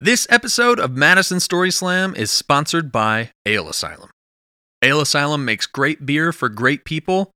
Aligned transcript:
This 0.00 0.26
episode 0.28 0.80
of 0.80 0.96
Madison 0.96 1.38
Story 1.38 1.70
Slam 1.70 2.16
is 2.16 2.30
sponsored 2.30 2.90
by 2.90 3.30
Ale 3.46 3.68
Asylum. 3.68 4.10
Ale 4.82 5.00
Asylum 5.00 5.44
makes 5.44 5.66
great 5.66 6.04
beer 6.04 6.32
for 6.32 6.48
great 6.48 6.84
people, 6.84 7.30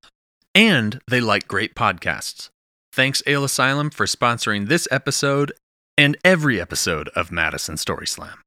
and 0.56 1.00
they 1.08 1.21
like 1.21 1.46
great 1.46 1.76
podcasts. 1.76 2.48
Thanks, 2.92 3.22
Ale 3.26 3.44
Asylum, 3.44 3.90
for 3.90 4.06
sponsoring 4.06 4.66
this 4.66 4.88
episode 4.90 5.52
and 5.96 6.16
every 6.24 6.60
episode 6.60 7.08
of 7.10 7.30
Madison 7.30 7.76
Story 7.76 8.08
Slam. 8.08 8.40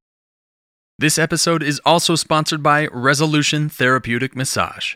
This 0.98 1.18
episode 1.18 1.62
is 1.62 1.80
also 1.84 2.14
sponsored 2.14 2.62
by 2.62 2.88
Resolution 2.88 3.70
Therapeutic 3.70 4.36
Massage. 4.36 4.94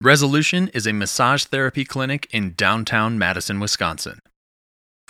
Resolution 0.00 0.68
is 0.68 0.86
a 0.86 0.94
massage 0.94 1.44
therapy 1.44 1.84
clinic 1.84 2.26
in 2.32 2.54
downtown 2.54 3.18
Madison, 3.18 3.60
Wisconsin. 3.60 4.18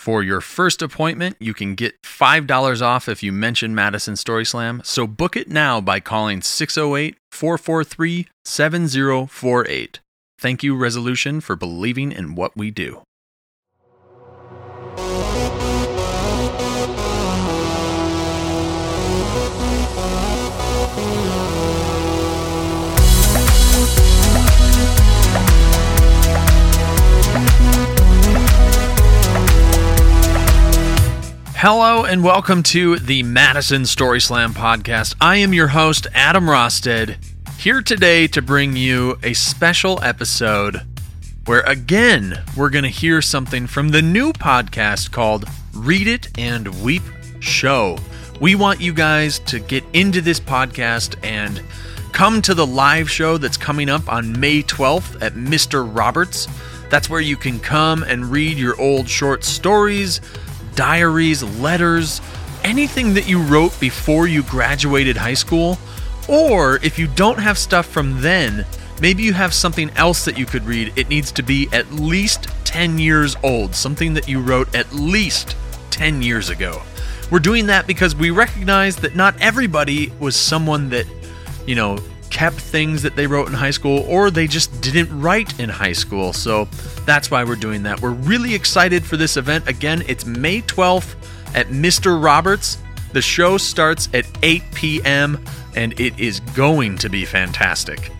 For 0.01 0.23
your 0.23 0.41
first 0.41 0.81
appointment, 0.81 1.35
you 1.39 1.53
can 1.53 1.75
get 1.75 2.01
$5 2.01 2.81
off 2.81 3.07
if 3.07 3.21
you 3.21 3.31
mention 3.31 3.75
Madison 3.75 4.15
Story 4.15 4.43
Slam, 4.45 4.81
so 4.83 5.05
book 5.05 5.37
it 5.37 5.47
now 5.47 5.79
by 5.79 5.99
calling 5.99 6.41
608 6.41 7.17
443 7.31 8.27
7048. 8.43 9.99
Thank 10.39 10.63
you, 10.63 10.75
Resolution, 10.75 11.39
for 11.39 11.55
believing 11.55 12.11
in 12.11 12.33
what 12.33 12.57
we 12.57 12.71
do. 12.71 13.03
Hello 31.63 32.05
and 32.05 32.23
welcome 32.23 32.63
to 32.63 32.97
the 32.97 33.21
Madison 33.21 33.85
Story 33.85 34.19
Slam 34.19 34.51
podcast. 34.51 35.13
I 35.21 35.35
am 35.35 35.53
your 35.53 35.67
host, 35.67 36.07
Adam 36.11 36.49
Rosted, 36.49 37.17
here 37.59 37.83
today 37.83 38.25
to 38.29 38.41
bring 38.41 38.75
you 38.75 39.19
a 39.21 39.33
special 39.33 40.01
episode 40.01 40.81
where, 41.45 41.59
again, 41.59 42.41
we're 42.57 42.71
going 42.71 42.85
to 42.85 42.89
hear 42.89 43.21
something 43.21 43.67
from 43.67 43.89
the 43.89 44.01
new 44.01 44.33
podcast 44.33 45.11
called 45.11 45.45
Read 45.71 46.07
It 46.07 46.35
and 46.35 46.81
Weep 46.81 47.03
Show. 47.41 47.99
We 48.39 48.55
want 48.55 48.81
you 48.81 48.91
guys 48.91 49.37
to 49.41 49.59
get 49.59 49.83
into 49.93 50.19
this 50.19 50.39
podcast 50.39 51.15
and 51.23 51.61
come 52.11 52.41
to 52.41 52.55
the 52.55 52.65
live 52.65 53.07
show 53.07 53.37
that's 53.37 53.55
coming 53.55 53.87
up 53.87 54.11
on 54.11 54.39
May 54.39 54.63
12th 54.63 55.21
at 55.21 55.33
Mr. 55.33 55.87
Roberts. 55.95 56.47
That's 56.89 57.07
where 57.07 57.21
you 57.21 57.37
can 57.37 57.59
come 57.59 58.01
and 58.01 58.25
read 58.31 58.57
your 58.57 58.81
old 58.81 59.07
short 59.07 59.43
stories 59.43 60.21
diaries, 60.75 61.43
letters, 61.59 62.21
anything 62.63 63.13
that 63.13 63.27
you 63.27 63.41
wrote 63.41 63.77
before 63.79 64.27
you 64.27 64.43
graduated 64.43 65.17
high 65.17 65.33
school. 65.33 65.77
Or 66.27 66.77
if 66.83 66.99
you 66.99 67.07
don't 67.07 67.39
have 67.39 67.57
stuff 67.57 67.85
from 67.85 68.21
then, 68.21 68.65
maybe 69.01 69.23
you 69.23 69.33
have 69.33 69.53
something 69.53 69.89
else 69.91 70.25
that 70.25 70.37
you 70.37 70.45
could 70.45 70.63
read. 70.63 70.93
It 70.95 71.09
needs 71.09 71.31
to 71.33 71.43
be 71.43 71.67
at 71.71 71.91
least 71.91 72.47
10 72.65 72.99
years 72.99 73.35
old, 73.43 73.75
something 73.75 74.13
that 74.13 74.27
you 74.27 74.39
wrote 74.39 74.73
at 74.75 74.93
least 74.93 75.55
10 75.89 76.21
years 76.21 76.49
ago. 76.49 76.81
We're 77.29 77.39
doing 77.39 77.65
that 77.67 77.87
because 77.87 78.15
we 78.15 78.29
recognize 78.29 78.97
that 78.97 79.15
not 79.15 79.35
everybody 79.41 80.11
was 80.19 80.35
someone 80.35 80.89
that, 80.89 81.05
you 81.65 81.75
know, 81.75 81.97
kept 82.31 82.55
things 82.55 83.03
that 83.03 83.15
they 83.15 83.27
wrote 83.27 83.47
in 83.47 83.53
high 83.53 83.71
school 83.71 84.05
or 84.07 84.31
they 84.31 84.47
just 84.47 84.81
didn't 84.81 85.21
write 85.21 85.59
in 85.59 85.69
high 85.69 85.91
school. 85.91 86.33
So 86.33 86.65
that's 87.05 87.29
why 87.29 87.43
we're 87.43 87.55
doing 87.55 87.83
that. 87.83 88.01
We're 88.01 88.11
really 88.11 88.55
excited 88.55 89.05
for 89.05 89.17
this 89.17 89.37
event. 89.37 89.67
Again, 89.67 90.03
it's 90.07 90.25
May 90.25 90.61
12th 90.61 91.15
at 91.53 91.67
Mr. 91.67 92.21
Roberts. 92.21 92.77
The 93.13 93.21
show 93.21 93.57
starts 93.57 94.09
at 94.13 94.25
8 94.41 94.63
p.m. 94.73 95.43
and 95.75 95.99
it 95.99 96.17
is 96.17 96.39
going 96.39 96.97
to 96.99 97.09
be 97.09 97.25
fantastic. 97.25 98.11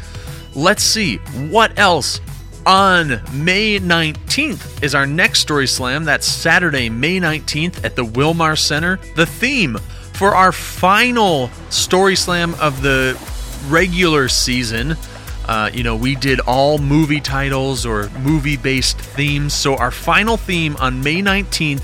Let's 0.54 0.84
see 0.84 1.18
what 1.50 1.80
else 1.80 2.20
on 2.66 3.22
May 3.34 3.80
19th 3.80 4.84
is 4.84 4.94
our 4.94 5.08
next 5.08 5.40
Story 5.40 5.68
Slam. 5.68 6.04
That's 6.04 6.28
Saturday, 6.28 6.90
May 6.90 7.20
19th 7.20 7.84
at 7.86 7.96
the 7.96 8.04
Wilmar 8.04 8.58
Center. 8.58 9.00
The 9.16 9.26
theme 9.26 9.78
for 10.14 10.36
our 10.36 10.52
final 10.52 11.50
Story 11.70 12.16
Slam 12.16 12.54
of 12.56 12.82
the 12.82 13.18
regular 13.68 14.28
season, 14.28 14.96
uh, 15.48 15.70
you 15.74 15.84
know, 15.84 15.96
we 15.96 16.16
did 16.16 16.40
all 16.42 16.78
movie 16.78 17.20
titles 17.20 17.86
or 17.86 18.10
movie 18.20 18.58
based 18.58 18.98
themes. 18.98 19.54
So 19.54 19.76
our 19.76 19.92
final 19.92 20.38
theme 20.38 20.76
on 20.78 21.04
May 21.04 21.22
19th 21.22 21.84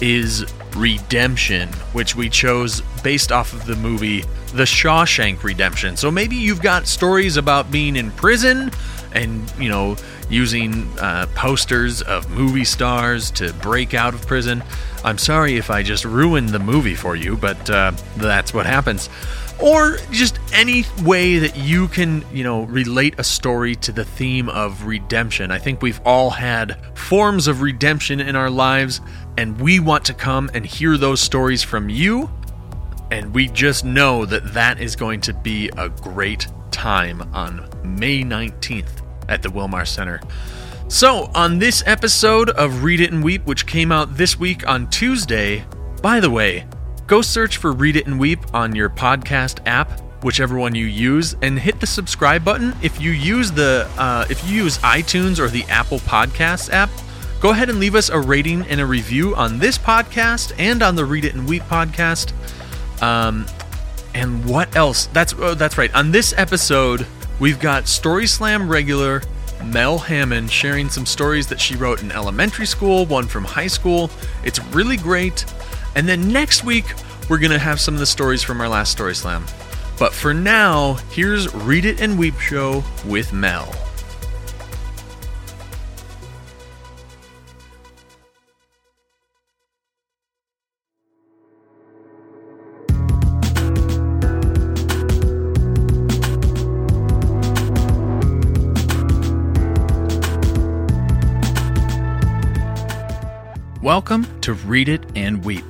is 0.00 0.46
Redemption, 0.74 1.68
which 1.92 2.14
we 2.14 2.28
chose 2.28 2.82
based 3.02 3.32
off 3.32 3.52
of 3.52 3.64
the 3.66 3.76
movie 3.76 4.22
The 4.52 4.64
Shawshank 4.64 5.42
Redemption. 5.42 5.96
So 5.96 6.10
maybe 6.10 6.36
you've 6.36 6.62
got 6.62 6.86
stories 6.86 7.36
about 7.36 7.70
being 7.70 7.96
in 7.96 8.10
prison 8.12 8.70
and, 9.12 9.50
you 9.58 9.68
know, 9.68 9.96
using 10.28 10.86
uh, 10.98 11.26
posters 11.34 12.02
of 12.02 12.28
movie 12.30 12.64
stars 12.64 13.30
to 13.32 13.52
break 13.54 13.94
out 13.94 14.12
of 14.12 14.26
prison. 14.26 14.62
I'm 15.04 15.18
sorry 15.18 15.56
if 15.56 15.70
I 15.70 15.82
just 15.82 16.04
ruined 16.04 16.50
the 16.50 16.58
movie 16.58 16.94
for 16.94 17.16
you, 17.16 17.36
but 17.36 17.70
uh, 17.70 17.92
that's 18.16 18.52
what 18.52 18.66
happens 18.66 19.08
or 19.58 19.96
just 20.10 20.38
any 20.52 20.84
way 21.02 21.38
that 21.38 21.56
you 21.56 21.88
can, 21.88 22.24
you 22.32 22.44
know, 22.44 22.64
relate 22.64 23.14
a 23.18 23.24
story 23.24 23.74
to 23.76 23.92
the 23.92 24.04
theme 24.04 24.48
of 24.48 24.84
redemption. 24.84 25.50
I 25.50 25.58
think 25.58 25.82
we've 25.82 26.00
all 26.04 26.30
had 26.30 26.78
forms 26.96 27.46
of 27.46 27.62
redemption 27.62 28.20
in 28.20 28.36
our 28.36 28.50
lives, 28.50 29.00
and 29.38 29.60
we 29.60 29.80
want 29.80 30.04
to 30.06 30.14
come 30.14 30.50
and 30.54 30.66
hear 30.66 30.98
those 30.98 31.20
stories 31.20 31.62
from 31.62 31.88
you. 31.88 32.30
And 33.10 33.32
we 33.34 33.48
just 33.48 33.84
know 33.84 34.26
that 34.26 34.54
that 34.54 34.80
is 34.80 34.96
going 34.96 35.20
to 35.22 35.32
be 35.32 35.70
a 35.76 35.88
great 35.88 36.46
time 36.70 37.22
on 37.32 37.68
May 37.84 38.22
19th 38.22 39.02
at 39.28 39.42
the 39.42 39.48
Wilmar 39.48 39.86
Center. 39.86 40.20
So, 40.88 41.30
on 41.34 41.58
this 41.58 41.82
episode 41.86 42.50
of 42.50 42.84
Read 42.84 43.00
It 43.00 43.12
and 43.12 43.24
Weep, 43.24 43.44
which 43.46 43.66
came 43.66 43.90
out 43.90 44.16
this 44.16 44.38
week 44.38 44.68
on 44.68 44.88
Tuesday, 44.88 45.64
by 46.00 46.20
the 46.20 46.30
way, 46.30 46.66
Go 47.06 47.22
search 47.22 47.58
for 47.58 47.70
Read 47.70 47.94
It 47.94 48.08
and 48.08 48.18
Weep 48.18 48.40
on 48.52 48.74
your 48.74 48.90
podcast 48.90 49.60
app, 49.64 50.00
whichever 50.24 50.58
one 50.58 50.74
you 50.74 50.86
use, 50.86 51.36
and 51.40 51.56
hit 51.56 51.78
the 51.78 51.86
subscribe 51.86 52.44
button. 52.44 52.74
If 52.82 53.00
you 53.00 53.12
use 53.12 53.52
the 53.52 53.88
uh, 53.96 54.26
if 54.28 54.44
you 54.48 54.64
use 54.64 54.78
iTunes 54.78 55.38
or 55.38 55.46
the 55.46 55.62
Apple 55.68 56.00
Podcasts 56.00 56.68
app, 56.72 56.90
go 57.40 57.50
ahead 57.50 57.70
and 57.70 57.78
leave 57.78 57.94
us 57.94 58.08
a 58.08 58.18
rating 58.18 58.62
and 58.62 58.80
a 58.80 58.86
review 58.86 59.36
on 59.36 59.60
this 59.60 59.78
podcast 59.78 60.52
and 60.58 60.82
on 60.82 60.96
the 60.96 61.04
Read 61.04 61.24
It 61.24 61.34
and 61.34 61.48
Weep 61.48 61.62
podcast. 61.64 62.32
Um, 63.00 63.46
and 64.12 64.44
what 64.44 64.74
else? 64.74 65.06
That's 65.06 65.32
oh, 65.38 65.54
that's 65.54 65.78
right. 65.78 65.94
On 65.94 66.10
this 66.10 66.34
episode, 66.36 67.06
we've 67.38 67.60
got 67.60 67.86
Story 67.86 68.26
Slam 68.26 68.68
regular 68.68 69.22
Mel 69.64 69.98
Hammond 69.98 70.50
sharing 70.50 70.88
some 70.88 71.06
stories 71.06 71.46
that 71.46 71.60
she 71.60 71.76
wrote 71.76 72.02
in 72.02 72.10
elementary 72.10 72.66
school, 72.66 73.06
one 73.06 73.28
from 73.28 73.44
high 73.44 73.66
school. 73.68 74.10
It's 74.42 74.58
really 74.66 74.96
great. 74.96 75.44
And 75.96 76.06
then 76.06 76.30
next 76.30 76.62
week, 76.62 76.84
we're 77.30 77.38
going 77.38 77.52
to 77.52 77.58
have 77.58 77.80
some 77.80 77.94
of 77.94 78.00
the 78.00 78.06
stories 78.06 78.42
from 78.42 78.60
our 78.60 78.68
last 78.68 78.92
Story 78.92 79.14
Slam. 79.14 79.46
But 79.98 80.12
for 80.12 80.34
now, 80.34 80.98
here's 81.10 81.52
Read 81.54 81.86
It 81.86 82.02
and 82.02 82.18
Weep 82.18 82.38
Show 82.38 82.84
with 83.06 83.32
Mel. 83.32 83.74
Welcome 103.82 104.26
to 104.42 104.52
Read 104.52 104.90
It 104.90 105.02
and 105.14 105.42
Weep 105.42 105.64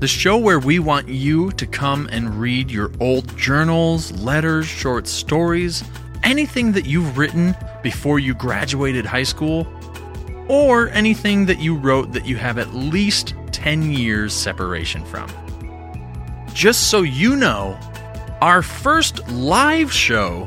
the 0.00 0.06
show 0.06 0.38
where 0.38 0.60
we 0.60 0.78
want 0.78 1.08
you 1.08 1.50
to 1.52 1.66
come 1.66 2.08
and 2.12 2.40
read 2.40 2.70
your 2.70 2.92
old 3.00 3.36
journals, 3.36 4.12
letters, 4.12 4.66
short 4.66 5.08
stories, 5.08 5.82
anything 6.22 6.70
that 6.72 6.86
you've 6.86 7.18
written 7.18 7.56
before 7.82 8.20
you 8.20 8.32
graduated 8.34 9.04
high 9.04 9.24
school, 9.24 9.66
or 10.48 10.88
anything 10.90 11.46
that 11.46 11.58
you 11.58 11.76
wrote 11.76 12.12
that 12.12 12.26
you 12.26 12.36
have 12.36 12.58
at 12.58 12.72
least 12.74 13.34
10 13.50 13.90
years 13.90 14.32
separation 14.32 15.04
from. 15.04 15.28
Just 16.54 16.90
so 16.90 17.02
you 17.02 17.34
know, 17.34 17.78
our 18.40 18.62
first 18.62 19.28
live 19.28 19.92
show 19.92 20.46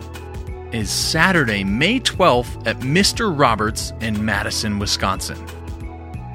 is 0.71 0.89
Saturday, 0.89 1.65
May 1.65 1.99
12th 1.99 2.65
at 2.65 2.79
Mr. 2.79 3.37
Roberts 3.37 3.91
in 3.99 4.23
Madison, 4.23 4.79
Wisconsin. 4.79 5.45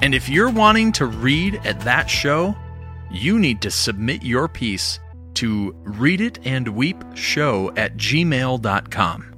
And 0.03 0.13
if 0.13 0.29
you're 0.29 0.51
wanting 0.51 0.91
to 0.93 1.07
read 1.07 1.59
at 1.65 1.79
that 1.79 2.07
show, 2.07 2.55
you 3.11 3.39
need 3.39 3.61
to 3.61 3.71
submit 3.71 4.23
your 4.23 4.47
piece 4.47 4.99
to 5.35 5.73
readitandweepshow 5.83 7.77
at 7.77 7.95
gmail.com. 7.97 9.35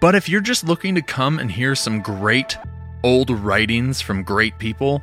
But 0.00 0.14
if 0.14 0.28
you're 0.28 0.40
just 0.40 0.64
looking 0.64 0.94
to 0.94 1.02
come 1.02 1.38
and 1.38 1.50
hear 1.50 1.74
some 1.74 2.00
great 2.00 2.56
old 3.04 3.30
writings 3.30 4.00
from 4.00 4.22
great 4.22 4.58
people, 4.58 5.02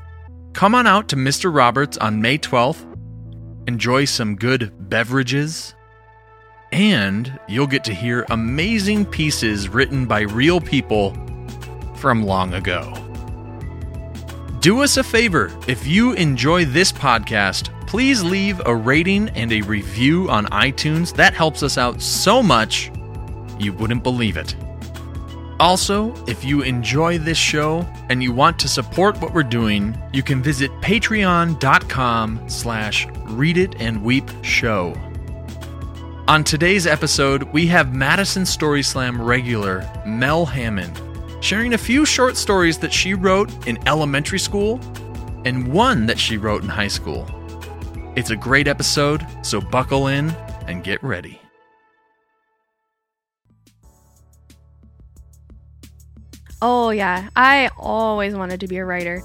come 0.54 0.74
on 0.74 0.88
out 0.88 1.10
to 1.10 1.16
Mr. 1.16 1.54
Roberts 1.54 1.98
on 1.98 2.22
May 2.22 2.38
12th. 2.38 2.86
enjoy 3.68 4.06
some 4.06 4.36
good 4.36 4.72
beverages, 4.90 5.74
and 6.72 7.40
you'll 7.48 7.68
get 7.68 7.84
to 7.86 7.94
hear 7.94 8.26
amazing 8.30 9.06
pieces 9.06 9.70
written 9.70 10.06
by 10.06 10.22
real 10.22 10.62
people 10.62 11.16
from 11.96 12.24
long 12.24 12.54
ago. 12.54 13.05
Do 14.66 14.82
us 14.82 14.98
a 14.98 15.04
favor 15.04 15.56
if 15.68 15.86
you 15.86 16.14
enjoy 16.14 16.66
this 16.66 16.92
podcast, 16.92 17.70
please 17.86 18.24
leave 18.24 18.60
a 18.66 18.76
rating 18.76 19.30
and 19.36 19.52
a 19.52 19.62
review 19.62 20.28
on 20.28 20.48
iTunes. 20.48 21.16
That 21.16 21.36
helps 21.36 21.62
us 21.62 21.78
out 21.78 22.02
so 22.02 22.42
much, 22.42 22.92
you 23.60 23.74
wouldn't 23.74 24.02
believe 24.02 24.38
it. 24.38 24.56
Also, 25.60 26.16
if 26.26 26.44
you 26.44 26.64
enjoy 26.64 27.20
this 27.20 27.38
show 27.38 27.88
and 28.10 28.24
you 28.24 28.32
want 28.32 28.58
to 28.58 28.68
support 28.68 29.22
what 29.22 29.36
we're 29.36 29.44
doing, 29.44 29.96
you 30.12 30.24
can 30.24 30.42
visit 30.42 30.72
patreon.com 30.82 32.50
slash 32.50 33.08
read 33.26 33.60
it 33.60 33.80
and 33.80 34.04
weep 34.04 34.28
show. 34.42 34.96
On 36.28 36.44
today's 36.44 36.88
episode, 36.88 37.44
we 37.54 37.68
have 37.68 37.94
Madison 37.94 38.48
Story 38.48 38.82
Slam 38.82 39.22
regular 39.22 39.88
Mel 40.08 40.44
Hammond 40.44 41.00
sharing 41.46 41.76
a 41.76 41.78
few 41.78 42.06
short 42.06 42.36
stories 42.36 42.80
that 42.80 42.92
she 42.92 43.14
wrote 43.14 43.68
in 43.68 43.78
elementary 43.88 44.40
school 44.40 44.80
and 45.46 45.72
one 45.72 46.08
that 46.08 46.18
she 46.18 46.38
wrote 46.38 46.64
in 46.64 46.68
high 46.68 46.88
school. 46.88 47.24
It's 48.16 48.32
a 48.32 48.36
great 48.36 48.68
episode, 48.68 49.24
so 49.44 49.62
buckle 49.62 50.08
in 50.08 50.32
and 50.66 50.84
get 50.84 51.04
ready. 51.04 51.40
Oh, 56.64 56.90
yeah. 56.90 57.30
I 57.36 57.70
always 57.78 58.34
wanted 58.34 58.60
to 58.62 58.68
be 58.68 58.78
a 58.78 58.86
writer. 58.86 59.22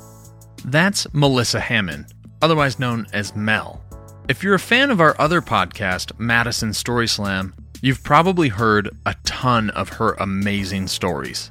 That's 0.67 1.07
Melissa 1.15 1.59
Hammond, 1.59 2.13
otherwise 2.43 2.79
known 2.79 3.07
as 3.15 3.35
Mel. 3.35 3.83
If 4.29 4.43
you're 4.43 4.55
a 4.55 4.59
fan 4.59 4.91
of 4.91 5.01
our 5.01 5.19
other 5.19 5.41
podcast, 5.41 6.13
Madison 6.19 6.75
Story 6.75 7.09
Slam, 7.09 7.55
you've 7.81 8.05
probably 8.05 8.49
heard 8.49 8.91
a 9.07 9.15
ton 9.25 9.71
of 9.71 9.89
her 9.89 10.13
amazing 10.21 10.87
stories. 10.87 11.51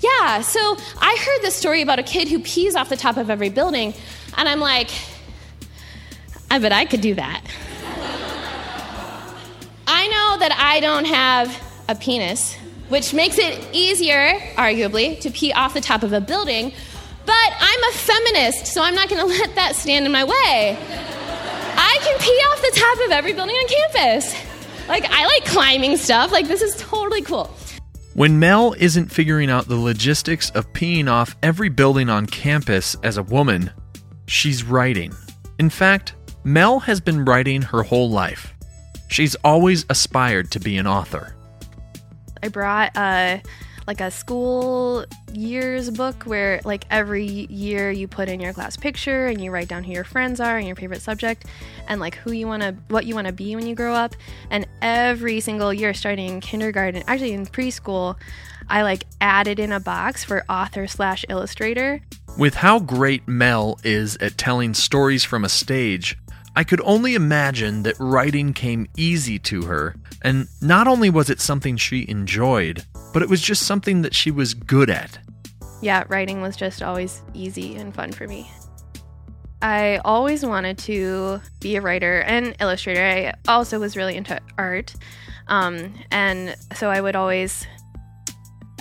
Yeah, 0.00 0.40
so 0.40 0.76
I 0.98 1.16
heard 1.26 1.42
this 1.42 1.54
story 1.54 1.82
about 1.82 1.98
a 1.98 2.02
kid 2.02 2.28
who 2.28 2.40
pees 2.40 2.74
off 2.74 2.88
the 2.88 2.96
top 2.96 3.16
of 3.16 3.30
every 3.30 3.50
building, 3.50 3.94
and 4.36 4.48
I'm 4.48 4.60
like, 4.60 4.90
I 6.50 6.58
bet 6.58 6.72
I 6.72 6.84
could 6.84 7.00
do 7.00 7.14
that. 7.14 7.42
I 9.86 10.06
know 10.06 10.38
that 10.38 10.52
I 10.56 10.80
don't 10.80 11.04
have 11.04 11.84
a 11.88 11.94
penis, 11.94 12.54
which 12.88 13.12
makes 13.12 13.38
it 13.38 13.68
easier, 13.72 14.32
arguably, 14.56 15.20
to 15.20 15.30
pee 15.30 15.52
off 15.52 15.74
the 15.74 15.80
top 15.80 16.02
of 16.02 16.12
a 16.12 16.20
building, 16.20 16.72
but 17.26 17.52
I'm 17.60 17.84
a 17.84 17.92
feminist, 17.92 18.66
so 18.66 18.82
I'm 18.82 18.94
not 18.94 19.08
gonna 19.08 19.26
let 19.40 19.54
that 19.56 19.76
stand 19.76 20.06
in 20.06 20.12
my 20.12 20.24
way. 20.24 20.78
I 21.76 21.98
can 22.02 22.18
pee 22.18 22.40
off 22.50 22.62
the 22.62 22.80
top 22.80 23.06
of 23.06 23.12
every 23.12 23.32
building 23.32 23.56
on 23.56 23.68
campus. 23.68 24.34
Like, 24.88 25.04
I 25.08 25.26
like 25.26 25.44
climbing 25.44 25.96
stuff, 25.96 26.32
like, 26.32 26.48
this 26.48 26.62
is 26.62 26.76
totally 26.76 27.22
cool. 27.22 27.50
When 28.20 28.38
Mel 28.38 28.74
isn't 28.76 29.10
figuring 29.10 29.48
out 29.48 29.66
the 29.66 29.76
logistics 29.76 30.50
of 30.50 30.70
peeing 30.74 31.10
off 31.10 31.34
every 31.42 31.70
building 31.70 32.10
on 32.10 32.26
campus 32.26 32.94
as 33.02 33.16
a 33.16 33.22
woman, 33.22 33.70
she's 34.26 34.62
writing. 34.62 35.14
In 35.58 35.70
fact, 35.70 36.16
Mel 36.44 36.80
has 36.80 37.00
been 37.00 37.24
writing 37.24 37.62
her 37.62 37.82
whole 37.82 38.10
life. 38.10 38.52
She's 39.08 39.36
always 39.36 39.86
aspired 39.88 40.50
to 40.50 40.60
be 40.60 40.76
an 40.76 40.86
author. 40.86 41.34
I 42.42 42.48
brought 42.48 42.94
uh, 42.94 43.38
like 43.90 44.00
a 44.00 44.08
school 44.08 45.04
years 45.32 45.90
book 45.90 46.22
where 46.22 46.60
like 46.64 46.84
every 46.92 47.26
year 47.26 47.90
you 47.90 48.06
put 48.06 48.28
in 48.28 48.38
your 48.38 48.52
class 48.52 48.76
picture 48.76 49.26
and 49.26 49.42
you 49.42 49.50
write 49.50 49.66
down 49.66 49.82
who 49.82 49.90
your 49.90 50.04
friends 50.04 50.38
are 50.38 50.56
and 50.56 50.64
your 50.64 50.76
favorite 50.76 51.02
subject 51.02 51.46
and 51.88 52.00
like 52.00 52.14
who 52.14 52.30
you 52.30 52.46
want 52.46 52.62
to 52.62 52.72
what 52.86 53.04
you 53.04 53.16
want 53.16 53.26
to 53.26 53.32
be 53.32 53.56
when 53.56 53.66
you 53.66 53.74
grow 53.74 53.92
up. 53.92 54.14
And 54.48 54.64
every 54.80 55.40
single 55.40 55.74
year 55.74 55.92
starting 55.92 56.28
in 56.34 56.40
kindergarten 56.40 57.02
actually 57.08 57.32
in 57.32 57.46
preschool 57.46 58.14
i 58.68 58.82
like 58.82 59.06
added 59.20 59.58
in 59.58 59.72
a 59.72 59.80
box 59.80 60.22
for 60.22 60.44
author 60.48 60.86
slash 60.86 61.24
illustrator. 61.28 62.00
With 62.38 62.54
how 62.54 62.78
great 62.78 63.26
Mel 63.26 63.76
is 63.82 64.16
at 64.18 64.38
telling 64.38 64.72
stories 64.72 65.24
from 65.24 65.44
a 65.44 65.48
stage, 65.48 66.16
I 66.54 66.62
could 66.62 66.80
only 66.84 67.16
imagine 67.16 67.82
that 67.82 67.98
writing 67.98 68.52
came 68.52 68.86
easy 68.96 69.40
to 69.40 69.62
her, 69.62 69.96
and 70.22 70.46
not 70.60 70.86
only 70.86 71.10
was 71.10 71.28
it 71.28 71.40
something 71.40 71.76
she 71.76 72.08
enjoyed, 72.08 72.84
but 73.12 73.22
it 73.22 73.28
was 73.28 73.40
just 73.40 73.62
something 73.64 74.02
that 74.02 74.14
she 74.14 74.30
was 74.30 74.54
good 74.54 74.90
at. 74.90 75.18
yeah 75.82 76.04
writing 76.08 76.40
was 76.40 76.56
just 76.56 76.82
always 76.82 77.22
easy 77.34 77.76
and 77.76 77.94
fun 77.94 78.12
for 78.12 78.26
me. 78.26 78.50
I 79.62 80.00
always 80.06 80.44
wanted 80.44 80.78
to 80.78 81.42
be 81.60 81.76
a 81.76 81.82
writer 81.82 82.22
and 82.22 82.56
illustrator. 82.60 83.04
I 83.04 83.34
also 83.46 83.78
was 83.78 83.94
really 83.94 84.16
into 84.16 84.40
art 84.56 84.94
um, 85.50 85.92
and 86.10 86.56
so 86.74 86.88
i 86.88 87.00
would 87.00 87.16
always 87.16 87.66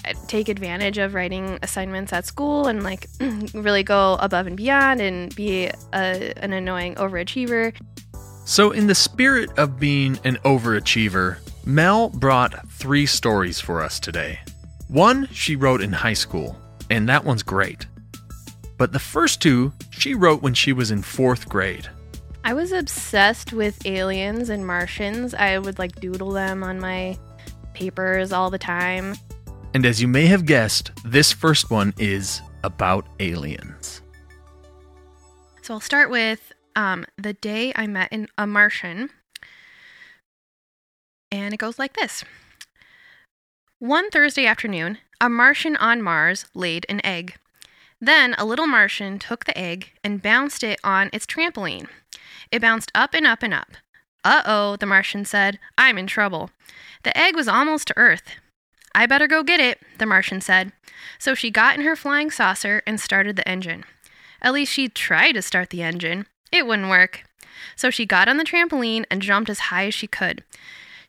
uh, 0.05 0.13
take 0.27 0.47
advantage 0.47 0.97
of 0.97 1.13
writing 1.13 1.59
assignments 1.61 2.13
at 2.13 2.25
school 2.25 2.67
and 2.67 2.83
like 2.83 3.07
really 3.53 3.83
go 3.83 4.13
above 4.21 4.47
and 4.47 4.55
beyond 4.55 5.01
and 5.01 5.35
be 5.35 5.65
a, 5.93 6.33
an 6.37 6.53
annoying 6.53 6.95
overachiever. 6.95 7.75
So, 8.45 8.71
in 8.71 8.87
the 8.87 8.95
spirit 8.95 9.51
of 9.59 9.79
being 9.79 10.17
an 10.23 10.37
overachiever, 10.37 11.37
Mel 11.65 12.09
brought 12.09 12.67
three 12.69 13.05
stories 13.05 13.59
for 13.59 13.81
us 13.81 13.99
today. 13.99 14.39
One 14.87 15.27
she 15.31 15.55
wrote 15.55 15.81
in 15.81 15.91
high 15.93 16.13
school, 16.13 16.57
and 16.89 17.07
that 17.09 17.25
one's 17.25 17.43
great. 17.43 17.85
But 18.77 18.91
the 18.91 18.99
first 18.99 19.41
two 19.41 19.73
she 19.89 20.15
wrote 20.15 20.41
when 20.41 20.53
she 20.53 20.73
was 20.73 20.91
in 20.91 21.01
fourth 21.01 21.47
grade. 21.49 21.89
I 22.43 22.53
was 22.53 22.71
obsessed 22.71 23.53
with 23.53 23.85
aliens 23.85 24.49
and 24.49 24.65
Martians. 24.65 25.33
I 25.33 25.59
would 25.59 25.77
like 25.77 25.99
doodle 25.99 26.31
them 26.31 26.63
on 26.63 26.79
my 26.79 27.17
papers 27.73 28.31
all 28.31 28.49
the 28.49 28.57
time. 28.57 29.15
And 29.73 29.85
as 29.85 30.01
you 30.01 30.07
may 30.07 30.25
have 30.27 30.45
guessed, 30.45 30.91
this 31.03 31.31
first 31.31 31.69
one 31.69 31.93
is 31.97 32.41
about 32.63 33.05
aliens. 33.19 34.01
So 35.61 35.75
I'll 35.75 35.79
start 35.79 36.09
with 36.09 36.51
um, 36.75 37.05
the 37.17 37.33
day 37.33 37.73
I 37.75 37.85
met 37.85 38.11
in 38.11 38.27
a 38.37 38.47
Martian. 38.47 39.09
And 41.31 41.53
it 41.53 41.57
goes 41.57 41.77
like 41.77 41.93
this 41.93 42.23
One 43.79 44.09
Thursday 44.09 44.45
afternoon, 44.45 44.97
a 45.21 45.29
Martian 45.29 45.75
on 45.75 46.01
Mars 46.01 46.45
laid 46.53 46.85
an 46.89 47.05
egg. 47.05 47.35
Then 48.01 48.33
a 48.37 48.45
little 48.45 48.67
Martian 48.67 49.19
took 49.19 49.45
the 49.45 49.57
egg 49.57 49.91
and 50.03 50.21
bounced 50.21 50.63
it 50.63 50.79
on 50.83 51.09
its 51.11 51.25
trampoline. 51.25 51.87
It 52.51 52.61
bounced 52.61 52.91
up 52.95 53.13
and 53.13 53.27
up 53.27 53.43
and 53.43 53.53
up. 53.53 53.71
Uh 54.23 54.41
oh, 54.45 54.75
the 54.75 54.85
Martian 54.85 55.25
said, 55.25 55.59
I'm 55.77 55.97
in 55.97 56.07
trouble. 56.07 56.49
The 57.03 57.17
egg 57.17 57.35
was 57.35 57.47
almost 57.47 57.87
to 57.87 57.97
Earth. 57.97 58.35
I 58.95 59.05
better 59.05 59.27
go 59.27 59.43
get 59.43 59.59
it, 59.59 59.79
the 59.97 60.05
Martian 60.05 60.41
said. 60.41 60.71
So 61.19 61.35
she 61.35 61.51
got 61.51 61.75
in 61.75 61.85
her 61.85 61.95
flying 61.95 62.31
saucer 62.31 62.81
and 62.87 62.99
started 62.99 63.35
the 63.35 63.47
engine. 63.47 63.85
At 64.41 64.53
least 64.53 64.73
she 64.73 64.89
tried 64.89 65.33
to 65.33 65.41
start 65.41 65.69
the 65.69 65.83
engine. 65.83 66.25
It 66.51 66.65
wouldn't 66.65 66.89
work. 66.89 67.23
So 67.75 67.89
she 67.89 68.05
got 68.05 68.27
on 68.27 68.37
the 68.37 68.43
trampoline 68.43 69.05
and 69.11 69.21
jumped 69.21 69.49
as 69.49 69.59
high 69.59 69.87
as 69.87 69.93
she 69.93 70.07
could. 70.07 70.43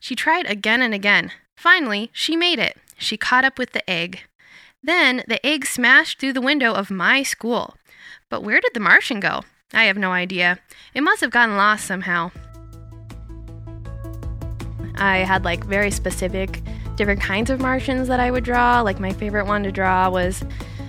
She 0.00 0.16
tried 0.16 0.46
again 0.46 0.80
and 0.80 0.94
again. 0.94 1.30
Finally, 1.56 2.10
she 2.12 2.34
made 2.34 2.58
it. 2.58 2.78
She 2.96 3.18
caught 3.18 3.44
up 3.44 3.58
with 3.58 3.72
the 3.72 3.88
egg. 3.88 4.20
Then 4.82 5.22
the 5.28 5.44
egg 5.46 5.66
smashed 5.66 6.18
through 6.18 6.32
the 6.32 6.40
window 6.40 6.72
of 6.72 6.90
my 6.90 7.22
school. 7.22 7.76
But 8.30 8.42
where 8.42 8.60
did 8.60 8.72
the 8.72 8.80
Martian 8.80 9.20
go? 9.20 9.42
I 9.74 9.84
have 9.84 9.98
no 9.98 10.12
idea. 10.12 10.58
It 10.94 11.02
must 11.02 11.20
have 11.20 11.30
gotten 11.30 11.56
lost 11.56 11.86
somehow. 11.86 12.30
I 14.96 15.18
had 15.18 15.44
like 15.44 15.64
very 15.64 15.90
specific 15.90 16.62
different 16.96 17.20
kinds 17.20 17.50
of 17.50 17.60
Martians 17.60 18.08
that 18.08 18.20
I 18.20 18.30
would 18.30 18.44
draw. 18.44 18.80
Like 18.80 19.00
my 19.00 19.12
favorite 19.12 19.46
one 19.46 19.62
to 19.64 19.72
draw 19.72 20.08
was 20.08 20.42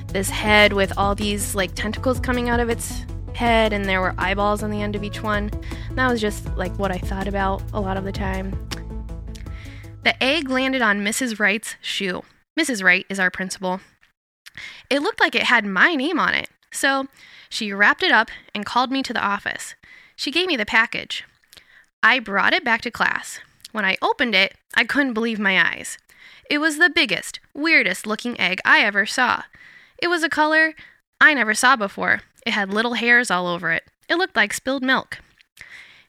this 0.08 0.30
head 0.30 0.72
with 0.74 0.98
all 0.98 1.16
these 1.16 1.54
like 1.54 1.76
tentacles 1.76 2.20
coming 2.20 2.50
out 2.50 2.62
of 2.62 2.70
its 2.70 3.06
head 3.34 3.74
and 3.74 3.86
there 3.86 4.02
were 4.02 4.16
eyeballs 4.18 4.64
on 4.64 4.72
the 4.72 4.82
end 4.82 4.96
of 4.96 5.04
each 5.04 5.22
one. 5.22 5.50
And 5.90 5.98
that 5.98 6.10
was 6.10 6.22
just 6.22 6.46
like 6.56 6.78
what 6.80 6.92
I 6.92 6.98
thought 6.98 7.28
about 7.28 7.62
a 7.74 7.80
lot 7.80 7.98
of 7.98 8.06
the 8.06 8.12
time. 8.12 8.71
The 10.04 10.22
egg 10.24 10.50
landed 10.50 10.82
on 10.82 11.06
Mrs. 11.06 11.40
Wright's 11.40 11.76
shoe. 11.80 12.24
Mrs. 12.60 12.84
Wright 12.84 13.06
is 13.08 13.20
our 13.20 13.30
principal. 13.30 13.82
It 14.90 15.02
looked 15.02 15.20
like 15.20 15.36
it 15.36 15.44
had 15.44 15.64
my 15.64 15.94
name 15.94 16.20
on 16.20 16.34
it. 16.34 16.50
So 16.72 17.08
she 17.50 17.72
wrapped 17.72 18.02
it 18.02 18.12
up 18.12 18.30
and 18.56 18.66
called 18.66 18.92
me 18.92 19.04
to 19.04 19.14
the 19.14 19.24
office. 19.24 19.76
She 20.16 20.32
gave 20.32 20.48
me 20.48 20.56
the 20.56 20.66
package. 20.66 21.26
I 22.02 22.20
brought 22.20 22.54
it 22.54 22.64
back 22.64 22.82
to 22.82 22.92
class. 22.92 23.40
When 23.72 23.86
I 23.86 23.98
opened 24.02 24.34
it, 24.34 24.56
I 24.76 24.86
couldn't 24.86 25.14
believe 25.14 25.40
my 25.40 25.62
eyes. 25.62 25.98
It 26.50 26.58
was 26.58 26.78
the 26.78 26.90
biggest, 26.90 27.40
weirdest 27.54 28.08
looking 28.08 28.40
egg 28.40 28.60
I 28.66 28.80
ever 28.80 29.06
saw. 29.06 29.44
It 30.02 30.08
was 30.08 30.24
a 30.24 30.30
color 30.30 30.74
I 31.22 31.36
never 31.36 31.54
saw 31.54 31.76
before. 31.76 32.22
It 32.46 32.54
had 32.54 32.74
little 32.74 32.96
hairs 32.96 33.30
all 33.30 33.48
over 33.48 33.72
it. 33.72 33.84
It 34.10 34.16
looked 34.16 34.36
like 34.36 34.54
spilled 34.54 34.84
milk. 34.84 35.20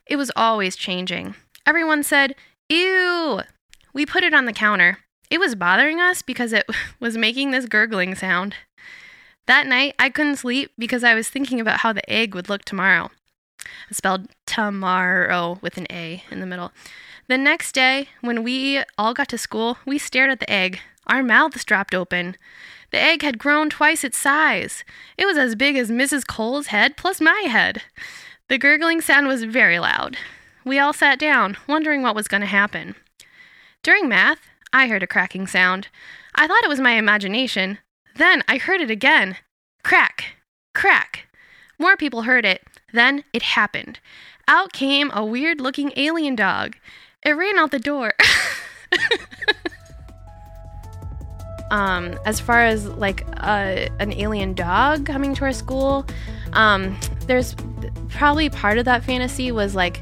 It 0.07 0.15
was 0.15 0.31
always 0.35 0.75
changing. 0.75 1.35
Everyone 1.65 2.01
said, 2.01 2.35
Ew! 2.69 3.41
We 3.93 4.05
put 4.05 4.23
it 4.23 4.33
on 4.33 4.45
the 4.45 4.53
counter. 4.53 4.97
It 5.29 5.39
was 5.39 5.55
bothering 5.55 5.99
us 5.99 6.21
because 6.21 6.51
it 6.51 6.65
was 6.99 7.17
making 7.17 7.51
this 7.51 7.67
gurgling 7.67 8.15
sound. 8.15 8.55
That 9.45 9.67
night, 9.67 9.95
I 9.99 10.09
couldn't 10.09 10.37
sleep 10.37 10.71
because 10.77 11.03
I 11.03 11.13
was 11.13 11.29
thinking 11.29 11.59
about 11.59 11.81
how 11.81 11.93
the 11.93 12.07
egg 12.09 12.33
would 12.33 12.49
look 12.49 12.63
tomorrow. 12.63 13.11
It's 13.89 13.97
spelled 13.97 14.27
tomorrow 14.45 15.59
with 15.61 15.77
an 15.77 15.87
A 15.89 16.23
in 16.31 16.39
the 16.39 16.45
middle. 16.45 16.71
The 17.27 17.37
next 17.37 17.73
day, 17.73 18.09
when 18.21 18.43
we 18.43 18.83
all 18.97 19.13
got 19.13 19.29
to 19.29 19.37
school, 19.37 19.77
we 19.85 19.97
stared 19.97 20.29
at 20.29 20.39
the 20.39 20.49
egg. 20.49 20.79
Our 21.07 21.23
mouths 21.23 21.63
dropped 21.63 21.93
open. 21.93 22.35
The 22.91 22.99
egg 22.99 23.21
had 23.21 23.37
grown 23.37 23.69
twice 23.69 24.03
its 24.03 24.17
size. 24.17 24.83
It 25.17 25.25
was 25.25 25.37
as 25.37 25.55
big 25.55 25.75
as 25.75 25.89
Mrs. 25.89 26.27
Cole's 26.27 26.67
head 26.67 26.95
plus 26.97 27.19
my 27.19 27.45
head. 27.47 27.81
The 28.49 28.57
gurgling 28.57 29.01
sound 29.01 29.27
was 29.27 29.43
very 29.43 29.79
loud. 29.79 30.17
We 30.65 30.79
all 30.79 30.93
sat 30.93 31.19
down, 31.19 31.57
wondering 31.67 32.01
what 32.01 32.15
was 32.15 32.27
going 32.27 32.41
to 32.41 32.47
happen. 32.47 32.95
During 33.83 34.07
math, 34.07 34.39
I 34.71 34.87
heard 34.87 35.03
a 35.03 35.07
cracking 35.07 35.45
sound. 35.45 35.89
I 36.33 36.47
thought 36.47 36.63
it 36.63 36.69
was 36.69 36.79
my 36.79 36.93
imagination. 36.93 37.79
Then 38.15 38.41
I 38.47 38.57
heard 38.57 38.79
it 38.79 38.89
again. 38.89 39.35
Crack, 39.83 40.37
crack. 40.73 41.27
More 41.77 41.97
people 41.97 42.21
heard 42.21 42.45
it. 42.45 42.63
Then 42.93 43.25
it 43.33 43.41
happened. 43.41 43.99
Out 44.47 44.71
came 44.71 45.11
a 45.13 45.25
weird 45.25 45.59
looking 45.59 45.91
alien 45.97 46.35
dog. 46.35 46.77
It 47.25 47.31
ran 47.31 47.59
out 47.59 47.71
the 47.71 47.79
door. 47.79 48.13
um, 51.71 52.17
as 52.25 52.39
far 52.39 52.63
as 52.63 52.87
like 52.87 53.25
uh, 53.37 53.89
an 53.99 54.13
alien 54.13 54.53
dog 54.53 55.05
coming 55.05 55.35
to 55.35 55.43
our 55.43 55.51
school, 55.51 56.05
um, 56.53 56.97
there's 57.27 57.53
probably 58.07 58.49
part 58.49 58.77
of 58.77 58.85
that 58.85 59.03
fantasy 59.03 59.51
was 59.51 59.75
like 59.75 60.01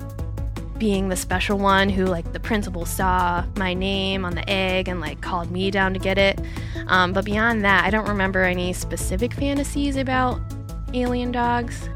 being 0.82 1.10
the 1.10 1.16
special 1.16 1.60
one 1.60 1.90
who 1.90 2.06
like 2.06 2.34
the 2.34 2.40
principal 2.40 2.88
saw 2.88 3.46
my 3.56 3.72
name 3.72 4.26
on 4.26 4.34
the 4.34 4.50
egg 4.50 4.88
and 4.88 5.00
like 5.00 5.22
called 5.22 5.52
me 5.52 5.70
down 5.70 5.94
to 5.94 6.00
get 6.00 6.18
it. 6.18 6.42
Um, 6.88 7.14
but 7.14 7.24
beyond 7.24 7.64
that, 7.64 7.86
I 7.86 7.92
don't 7.92 8.10
remember 8.10 8.42
any 8.42 8.74
specific 8.74 9.32
fantasies 9.32 9.96
about 9.96 10.42
alien 10.96 11.32
dogs. 11.32 11.88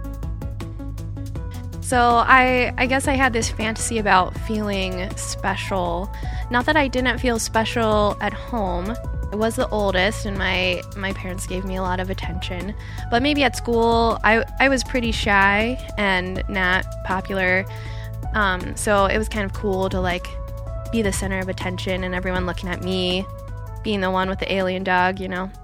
So 1.81 1.99
I 2.27 2.75
I 2.77 2.85
guess 2.85 3.07
I 3.07 3.13
had 3.13 3.33
this 3.33 3.49
fantasy 3.49 3.97
about 3.97 4.37
feeling 4.41 5.09
special. 5.17 6.07
Not 6.51 6.67
that 6.67 6.77
I 6.77 6.87
didn't 6.87 7.17
feel 7.17 7.39
special 7.39 8.15
at 8.21 8.33
home. 8.33 8.95
I 9.33 9.35
was 9.35 9.55
the 9.55 9.67
oldest 9.69 10.27
and 10.27 10.37
my 10.37 10.83
my 10.95 11.11
parents 11.13 11.47
gave 11.47 11.65
me 11.65 11.75
a 11.77 11.81
lot 11.81 11.99
of 11.99 12.11
attention. 12.11 12.75
But 13.09 13.23
maybe 13.23 13.43
at 13.43 13.55
school 13.55 14.19
I 14.23 14.45
I 14.59 14.69
was 14.69 14.83
pretty 14.83 15.11
shy 15.11 15.83
and 15.97 16.43
not 16.47 16.85
popular. 17.03 17.65
Um, 18.35 18.75
so 18.75 19.07
it 19.07 19.17
was 19.17 19.27
kind 19.27 19.45
of 19.45 19.53
cool 19.53 19.89
to 19.89 19.99
like 19.99 20.27
be 20.91 21.01
the 21.01 21.11
center 21.11 21.39
of 21.39 21.49
attention 21.49 22.03
and 22.03 22.13
everyone 22.13 22.45
looking 22.45 22.69
at 22.69 22.83
me, 22.83 23.25
being 23.83 24.01
the 24.01 24.11
one 24.11 24.29
with 24.29 24.39
the 24.39 24.53
alien 24.53 24.83
dog, 24.83 25.19
you 25.19 25.27
know. 25.27 25.49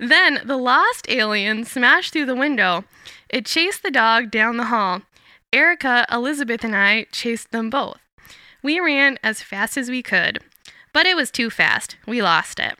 Then 0.00 0.40
the 0.46 0.56
lost 0.56 1.10
alien 1.10 1.64
smashed 1.66 2.14
through 2.14 2.24
the 2.24 2.34
window. 2.34 2.84
It 3.28 3.44
chased 3.44 3.82
the 3.82 3.90
dog 3.90 4.30
down 4.30 4.56
the 4.56 4.64
hall. 4.64 5.02
Erica, 5.52 6.06
Elizabeth, 6.10 6.64
and 6.64 6.74
I 6.74 7.04
chased 7.12 7.50
them 7.50 7.68
both. 7.68 7.98
We 8.62 8.80
ran 8.80 9.18
as 9.22 9.42
fast 9.42 9.76
as 9.76 9.90
we 9.90 10.02
could, 10.02 10.38
but 10.94 11.04
it 11.04 11.16
was 11.16 11.30
too 11.30 11.50
fast. 11.50 11.98
We 12.06 12.22
lost 12.22 12.58
it. 12.58 12.78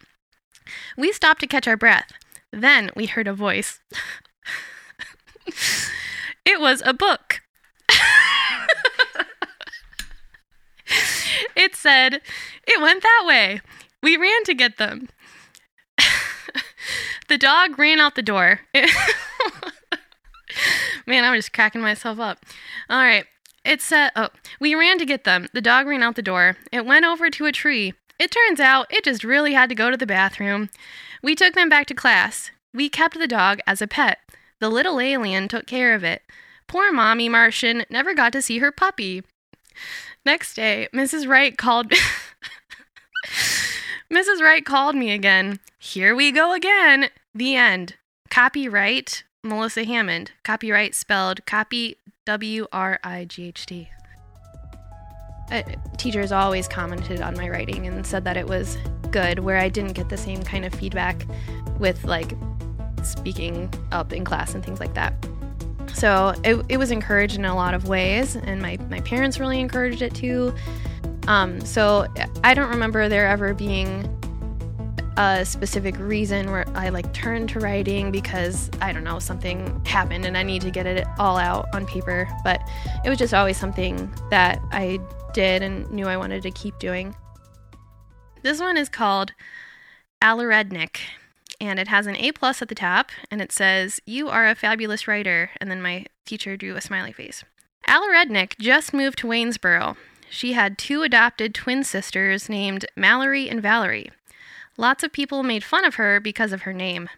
We 0.96 1.12
stopped 1.12 1.40
to 1.40 1.46
catch 1.46 1.68
our 1.68 1.76
breath. 1.76 2.10
Then 2.52 2.90
we 2.96 3.04
heard 3.04 3.28
a 3.28 3.34
voice. 3.34 3.80
it 6.44 6.60
was 6.60 6.82
a 6.84 6.92
book. 6.92 7.40
it 11.56 11.74
said, 11.74 12.20
It 12.66 12.80
went 12.80 13.02
that 13.02 13.24
way. 13.26 13.60
We 14.02 14.16
ran 14.16 14.44
to 14.44 14.54
get 14.54 14.78
them. 14.78 15.08
The 17.30 17.38
dog 17.38 17.78
ran 17.78 18.00
out 18.00 18.16
the 18.16 18.22
door. 18.22 18.62
Man, 21.06 21.24
I'm 21.24 21.36
just 21.36 21.52
cracking 21.52 21.80
myself 21.80 22.18
up. 22.18 22.44
All 22.88 22.98
right. 22.98 23.24
It 23.64 23.80
said, 23.80 24.10
oh, 24.16 24.30
we 24.58 24.74
ran 24.74 24.98
to 24.98 25.06
get 25.06 25.22
them. 25.22 25.46
The 25.52 25.60
dog 25.60 25.86
ran 25.86 26.02
out 26.02 26.16
the 26.16 26.22
door. 26.22 26.56
It 26.72 26.84
went 26.84 27.04
over 27.04 27.30
to 27.30 27.46
a 27.46 27.52
tree. 27.52 27.94
It 28.18 28.32
turns 28.32 28.58
out 28.58 28.92
it 28.92 29.04
just 29.04 29.22
really 29.22 29.52
had 29.52 29.68
to 29.68 29.76
go 29.76 29.92
to 29.92 29.96
the 29.96 30.08
bathroom. 30.08 30.70
We 31.22 31.36
took 31.36 31.54
them 31.54 31.68
back 31.68 31.86
to 31.86 31.94
class. 31.94 32.50
We 32.74 32.88
kept 32.88 33.16
the 33.16 33.28
dog 33.28 33.60
as 33.64 33.80
a 33.80 33.86
pet. 33.86 34.18
The 34.60 34.68
little 34.68 35.00
alien 35.00 35.48
took 35.48 35.66
care 35.66 35.94
of 35.94 36.04
it. 36.04 36.22
Poor 36.66 36.92
mommy 36.92 37.28
Martian 37.28 37.84
never 37.90 38.14
got 38.14 38.32
to 38.32 38.42
see 38.42 38.58
her 38.58 38.70
puppy. 38.70 39.24
Next 40.24 40.54
day, 40.54 40.88
Mrs. 40.94 41.26
Wright 41.26 41.56
called. 41.56 41.92
Mrs. 44.12 44.40
Wright 44.40 44.64
called 44.64 44.94
me 44.94 45.10
again. 45.10 45.58
Here 45.78 46.14
we 46.14 46.30
go 46.30 46.52
again. 46.52 47.08
The 47.34 47.56
end. 47.56 47.94
Copyright 48.28 49.24
Melissa 49.42 49.84
Hammond. 49.84 50.32
Copyright 50.44 50.94
spelled 50.94 51.44
copy 51.46 51.96
W 52.26 52.66
R 52.70 53.00
I 53.02 53.24
G 53.24 53.46
H 53.46 53.66
T. 53.66 53.88
Uh, 55.50 55.62
teachers 55.96 56.30
always 56.30 56.68
commented 56.68 57.20
on 57.20 57.36
my 57.36 57.48
writing 57.48 57.86
and 57.86 58.06
said 58.06 58.24
that 58.24 58.36
it 58.36 58.46
was 58.46 58.76
good, 59.10 59.40
where 59.40 59.58
I 59.58 59.68
didn't 59.68 59.94
get 59.94 60.08
the 60.08 60.16
same 60.16 60.42
kind 60.42 60.64
of 60.64 60.72
feedback 60.72 61.26
with 61.78 62.04
like 62.04 62.34
speaking 63.06 63.72
up 63.92 64.12
in 64.12 64.24
class 64.24 64.54
and 64.54 64.64
things 64.64 64.80
like 64.80 64.94
that. 64.94 65.14
So 65.92 66.34
it, 66.44 66.64
it 66.68 66.76
was 66.76 66.90
encouraged 66.90 67.36
in 67.36 67.44
a 67.44 67.54
lot 67.54 67.74
of 67.74 67.88
ways, 67.88 68.36
and 68.36 68.62
my, 68.62 68.78
my 68.88 69.00
parents 69.00 69.40
really 69.40 69.60
encouraged 69.60 70.02
it 70.02 70.14
too. 70.14 70.54
Um, 71.26 71.60
so 71.60 72.06
I 72.44 72.54
don't 72.54 72.70
remember 72.70 73.08
there 73.08 73.26
ever 73.26 73.54
being 73.54 74.08
a 75.16 75.44
specific 75.44 75.98
reason 75.98 76.50
where 76.50 76.66
I 76.74 76.88
like 76.88 77.12
turned 77.12 77.50
to 77.50 77.60
writing 77.60 78.10
because 78.10 78.70
I 78.80 78.92
don't 78.92 79.04
know, 79.04 79.18
something 79.18 79.84
happened 79.84 80.24
and 80.24 80.36
I 80.36 80.42
need 80.42 80.62
to 80.62 80.70
get 80.70 80.86
it 80.86 81.06
all 81.18 81.36
out 81.36 81.66
on 81.74 81.86
paper. 81.86 82.28
But 82.42 82.60
it 83.04 83.10
was 83.10 83.18
just 83.18 83.34
always 83.34 83.58
something 83.58 84.10
that 84.30 84.60
I 84.72 84.98
did 85.34 85.62
and 85.62 85.90
knew 85.90 86.06
I 86.06 86.16
wanted 86.16 86.42
to 86.44 86.50
keep 86.50 86.78
doing. 86.78 87.14
This 88.42 88.60
one 88.60 88.76
is 88.76 88.88
called 88.88 89.32
Alarednik 90.22 90.98
and 91.60 91.78
it 91.78 91.88
has 91.88 92.06
an 92.06 92.16
A 92.16 92.32
plus 92.32 92.62
at 92.62 92.68
the 92.68 92.74
top 92.74 93.10
and 93.30 93.40
it 93.40 93.52
says, 93.52 94.00
You 94.06 94.28
are 94.28 94.48
a 94.48 94.54
fabulous 94.54 95.06
writer. 95.06 95.50
And 95.60 95.70
then 95.70 95.82
my 95.82 96.06
teacher 96.24 96.56
drew 96.56 96.76
a 96.76 96.80
smiley 96.80 97.12
face. 97.12 97.44
Alarednik 97.86 98.58
just 98.58 98.94
moved 98.94 99.18
to 99.18 99.26
Waynesboro. 99.26 99.96
She 100.30 100.52
had 100.52 100.78
two 100.78 101.02
adopted 101.02 101.54
twin 101.54 101.82
sisters 101.84 102.48
named 102.48 102.86
Mallory 102.96 103.48
and 103.48 103.60
Valerie. 103.60 104.10
Lots 104.76 105.02
of 105.02 105.12
people 105.12 105.42
made 105.42 105.64
fun 105.64 105.84
of 105.84 105.96
her 105.96 106.20
because 106.20 106.52
of 106.52 106.62
her 106.62 106.72
name. 106.72 107.08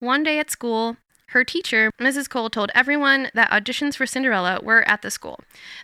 One 0.00 0.22
day 0.22 0.38
at 0.38 0.50
school, 0.50 0.96
her 1.28 1.44
teacher, 1.44 1.90
Mrs. 2.00 2.28
Cole, 2.28 2.50
told 2.50 2.70
everyone 2.74 3.30
that 3.34 3.50
auditions 3.50 3.96
for 3.96 4.06
Cinderella 4.06 4.60
were 4.62 4.86
at 4.88 5.02
the 5.02 5.10
school. 5.10 5.40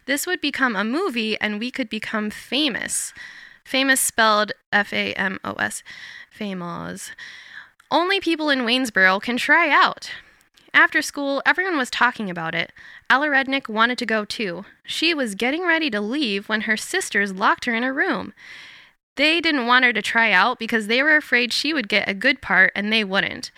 This 0.07 0.27
would 0.27 0.41
become 0.41 0.77
a 0.77 0.85
movie 0.85 1.41
and 1.41 1.59
we 1.59 1.71
could 1.71 1.89
become 1.89 2.31
famous. 2.31 3.15
Famous 3.65 4.01
spelled 4.01 4.53
F 4.73 4.93
A 4.93 5.13
M 5.15 5.39
O 5.45 5.53
S. 5.55 5.83
Famous. 6.31 7.13
Only 7.93 8.21
people 8.21 8.49
in 8.49 8.61
Waynesboro 8.61 9.21
can 9.21 9.37
try 9.37 9.69
out. 9.69 10.11
After 10.73 11.03
school, 11.03 11.43
everyone 11.45 11.77
was 11.77 11.91
talking 11.91 12.31
about 12.31 12.55
it. 12.55 12.73
Ella 13.11 13.29
Rednick 13.29 13.69
wanted 13.69 13.99
to 13.99 14.07
go 14.07 14.25
too. 14.25 14.65
She 14.83 15.13
was 15.13 15.35
getting 15.35 15.67
ready 15.67 15.91
to 15.91 16.01
leave 16.01 16.49
when 16.49 16.63
her 16.63 16.79
sisters 16.79 17.35
locked 17.35 17.67
her 17.67 17.75
in 17.75 17.85
a 17.85 17.93
room. 17.93 18.33
They 19.17 19.43
didn't 19.43 19.67
want 19.67 19.85
her 19.85 19.93
to 19.93 20.01
try 20.01 20.33
out 20.33 20.59
because 20.59 20.87
they 20.87 21.03
were 21.03 21.19
afraid 21.19 21.53
she 21.53 21.75
would 21.75 21.87
get 21.87 22.09
a 22.09 22.15
good 22.15 22.41
part 22.41 22.73
and 22.75 22.91
they 22.91 23.05
wouldn't. 23.05 23.51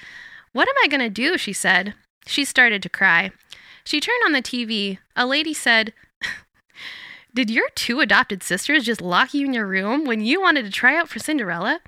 What 0.53 0.69
am 0.69 0.75
I 0.83 0.89
going 0.89 1.01
to 1.01 1.09
do? 1.09 1.39
she 1.39 1.53
said. 1.53 1.95
She 2.27 2.45
started 2.45 2.83
to 2.83 2.89
cry. 2.89 3.31
She 3.85 4.01
turned 4.01 4.23
on 4.27 4.33
the 4.33 4.43
TV. 4.43 4.99
A 5.15 5.27
lady 5.27 5.55
said, 5.55 5.93
Did 7.35 7.51
your 7.51 7.69
two 7.77 8.01
adopted 8.01 8.43
sisters 8.43 8.83
just 8.83 9.01
lock 9.01 9.33
you 9.33 9.47
in 9.47 9.55
your 9.55 9.69
room 9.69 10.05
when 10.05 10.21
you 10.21 10.41
wanted 10.41 10.65
to 10.65 10.73
try 10.73 10.97
out 10.97 11.09
for 11.09 11.21
Cinderella? 11.21 11.79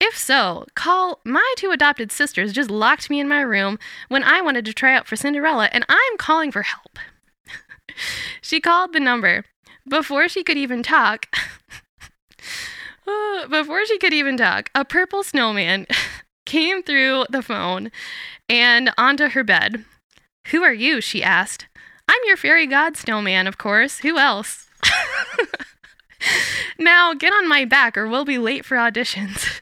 If 0.00 0.16
so, 0.16 0.64
call 0.74 1.20
my 1.24 1.54
two 1.58 1.70
adopted 1.70 2.10
sisters 2.10 2.54
just 2.54 2.70
locked 2.70 3.10
me 3.10 3.20
in 3.20 3.28
my 3.28 3.42
room 3.42 3.78
when 4.08 4.24
I 4.24 4.40
wanted 4.40 4.64
to 4.64 4.72
try 4.72 4.94
out 4.96 5.06
for 5.06 5.14
Cinderella, 5.14 5.68
and 5.72 5.84
I'm 5.88 6.16
calling 6.16 6.50
for 6.50 6.62
help. 6.62 6.98
she 8.40 8.60
called 8.60 8.94
the 8.94 9.00
number. 9.00 9.44
Before 9.86 10.28
she 10.28 10.42
could 10.42 10.56
even 10.56 10.82
talk, 10.82 11.26
uh, 13.06 13.48
before 13.48 13.84
she 13.84 13.98
could 13.98 14.14
even 14.14 14.36
talk, 14.38 14.70
a 14.74 14.84
purple 14.84 15.22
snowman 15.22 15.86
came 16.46 16.82
through 16.82 17.26
the 17.28 17.42
phone 17.42 17.90
and 18.48 18.92
onto 18.96 19.28
her 19.28 19.44
bed. 19.44 19.84
Who 20.48 20.62
are 20.62 20.74
you? 20.74 21.00
she 21.00 21.22
asked. 21.22 21.66
I'm 22.08 22.20
your 22.26 22.36
fairy 22.36 22.66
god 22.66 22.96
snowman, 22.96 23.46
of 23.46 23.58
course. 23.58 23.98
Who 23.98 24.18
else? 24.18 24.68
Now 26.78 27.14
get 27.14 27.32
on 27.32 27.48
my 27.48 27.64
back 27.64 27.96
or 27.96 28.06
we'll 28.06 28.24
be 28.24 28.38
late 28.38 28.64
for 28.64 28.76
auditions. 28.76 29.60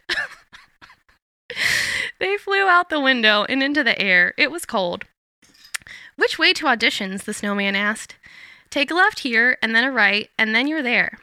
they 2.20 2.36
flew 2.36 2.66
out 2.66 2.90
the 2.90 3.00
window 3.00 3.44
and 3.48 3.62
into 3.62 3.84
the 3.84 4.00
air. 4.00 4.34
It 4.36 4.50
was 4.50 4.64
cold. 4.64 5.04
Which 6.16 6.38
way 6.38 6.52
to 6.54 6.66
auditions? 6.66 7.24
the 7.24 7.34
snowman 7.34 7.76
asked. 7.76 8.16
Take 8.70 8.90
a 8.90 8.94
left 8.94 9.20
here 9.20 9.56
and 9.62 9.74
then 9.74 9.84
a 9.84 9.92
right, 9.92 10.28
and 10.38 10.54
then 10.54 10.66
you're 10.66 10.82
there. 10.82 11.18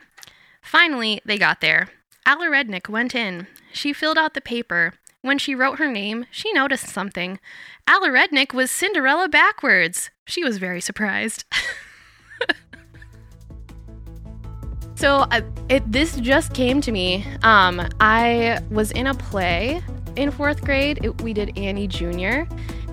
Finally, 0.61 1.21
they 1.25 1.37
got 1.37 1.61
there. 1.61 1.89
Alla 2.25 2.47
Rednick 2.47 2.89
went 2.89 3.13
in. 3.13 3.47
She 3.71 3.93
filled 3.93 4.17
out 4.17 4.33
the 4.33 4.41
paper. 4.41 4.93
When 5.21 5.37
she 5.37 5.53
wrote 5.53 5.79
her 5.79 5.91
name, 5.91 6.25
she 6.31 6.51
noticed 6.53 6.87
something. 6.87 7.39
Alla 7.87 8.09
Rednick 8.09 8.53
was 8.53 8.71
Cinderella 8.71 9.27
backwards. 9.27 10.09
She 10.25 10.43
was 10.43 10.57
very 10.57 10.81
surprised. 10.81 11.45
so 14.95 15.25
uh, 15.31 15.41
it 15.69 15.89
this 15.91 16.15
just 16.17 16.53
came 16.53 16.81
to 16.81 16.91
me. 16.91 17.25
Um, 17.43 17.87
I 17.99 18.59
was 18.71 18.91
in 18.91 19.07
a 19.07 19.13
play 19.13 19.81
in 20.15 20.31
fourth 20.31 20.61
grade. 20.61 21.03
It, 21.03 21.21
we 21.21 21.33
did 21.33 21.57
Annie 21.57 21.87
Jr. 21.87 22.43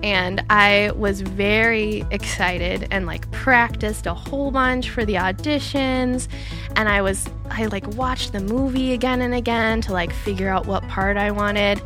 And 0.03 0.45
I 0.51 0.91
was 0.97 1.21
very 1.21 2.05
excited 2.11 2.89
and 2.91 3.07
like 3.07 3.31
practiced 3.31 4.07
a 4.07 4.15
whole 4.15 4.51
bunch 4.51 4.91
for 4.91 5.05
the 5.05 5.15
auditions. 5.15 6.27
And 6.75 6.89
I 6.89 7.03
was, 7.03 7.29
I 7.51 7.67
like 7.67 7.87
watched 7.95 8.33
the 8.33 8.41
movie 8.41 8.95
again 8.95 9.21
and 9.21 9.33
again 9.33 9.81
to 9.83 9.93
like 9.93 10.13
figure 10.13 10.49
out 10.49 10.67
what 10.67 10.87
part 10.89 11.17
I 11.17 11.31
wanted. 11.31 11.81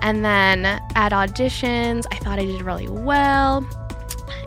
And 0.00 0.24
then 0.24 0.64
at 0.64 1.10
auditions, 1.10 2.04
I 2.12 2.16
thought 2.18 2.38
I 2.38 2.44
did 2.44 2.62
really 2.62 2.88
well. 2.88 3.66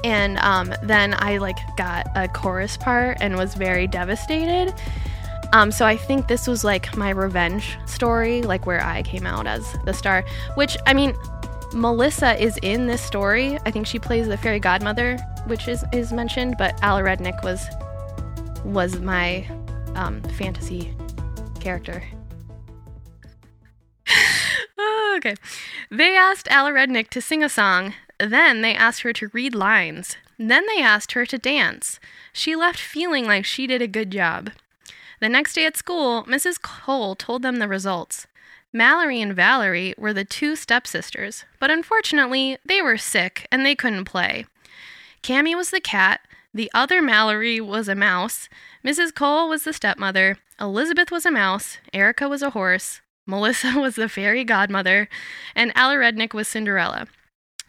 And 0.06 0.38
um, 0.38 0.74
then 0.84 1.14
I 1.18 1.38
like 1.38 1.58
got 1.76 2.08
a 2.16 2.30
chorus 2.30 2.78
part 2.78 3.18
and 3.20 3.36
was 3.36 3.54
very 3.56 3.86
devastated. 3.86 4.74
Um, 5.52 5.72
so 5.72 5.86
I 5.86 5.98
think 5.98 6.28
this 6.28 6.48
was 6.48 6.64
like 6.64 6.96
my 6.96 7.10
revenge 7.10 7.78
story, 7.86 8.42
like 8.44 8.66
where 8.66 8.84
I 8.84 9.02
came 9.02 9.26
out 9.26 9.48
as 9.48 9.66
the 9.86 9.94
star. 9.94 10.24
Which 10.56 10.78
I 10.86 10.94
mean, 10.94 11.16
Melissa 11.74 12.42
is 12.42 12.58
in 12.62 12.88
this 12.88 13.02
story. 13.02 13.58
I 13.66 13.72
think 13.72 13.88
she 13.88 14.00
plays 14.00 14.28
the 14.28 14.38
fairy 14.38 14.60
godmother, 14.60 15.18
which 15.48 15.68
is 15.68 15.84
is 15.92 16.14
mentioned. 16.14 16.56
But 16.58 16.82
Alla 16.84 17.02
Rednick 17.02 17.44
was 17.44 17.66
was 18.64 19.00
my 19.00 19.48
um, 19.96 20.22
fantasy 20.38 20.94
character. 21.60 22.04
okay. 25.18 25.36
They 25.90 26.16
asked 26.16 26.48
Alla 26.52 26.72
Rednick 26.72 27.10
to 27.10 27.22
sing 27.22 27.44
a 27.44 27.50
song. 27.50 27.94
Then 28.20 28.62
they 28.62 28.76
asked 28.76 29.02
her 29.02 29.14
to 29.14 29.30
read 29.34 29.56
lines. 29.56 30.18
Then 30.38 30.66
they 30.68 30.82
asked 30.82 31.14
her 31.14 31.26
to 31.26 31.38
dance. 31.38 32.00
She 32.34 32.56
left 32.56 32.80
feeling 32.80 33.26
like 33.26 33.46
she 33.46 33.68
did 33.68 33.82
a 33.82 33.88
good 33.88 34.12
job. 34.12 34.52
The 35.20 35.30
next 35.30 35.54
day 35.54 35.66
at 35.66 35.78
school, 35.78 36.24
Mrs. 36.24 36.62
Cole 36.62 37.16
told 37.16 37.42
them 37.42 37.58
the 37.58 37.68
results. 37.68 38.28
Mallory 38.72 39.22
and 39.22 39.36
Valerie 39.36 39.96
were 39.98 40.14
the 40.14 40.24
two 40.24 40.56
stepsisters, 40.56 41.44
but 41.60 41.72
unfortunately, 41.72 42.58
they 42.66 42.82
were 42.82 42.98
sick 42.98 43.48
and 43.52 43.66
they 43.66 43.76
couldn't 43.76 44.06
play. 44.06 44.46
Cammy 45.24 45.56
was 45.56 45.72
the 45.72 45.82
cat, 45.82 46.22
the 46.54 46.72
other 46.74 47.02
Mallory 47.02 47.60
was 47.60 47.88
a 47.88 47.96
mouse, 47.96 48.48
Mrs. 48.86 49.14
Cole 49.14 49.50
was 49.50 49.64
the 49.64 49.74
stepmother, 49.74 50.38
Elizabeth 50.60 51.12
was 51.12 51.26
a 51.26 51.32
mouse, 51.32 51.78
Erica 51.94 52.30
was 52.30 52.42
a 52.42 52.52
horse, 52.52 53.02
Melissa 53.26 53.74
was 53.80 53.96
the 53.96 54.10
fairy 54.10 54.44
godmother, 54.44 55.10
and 55.56 55.72
Alla 55.76 55.96
Rednick 55.96 56.34
was 56.34 56.48
Cinderella. 56.48 57.08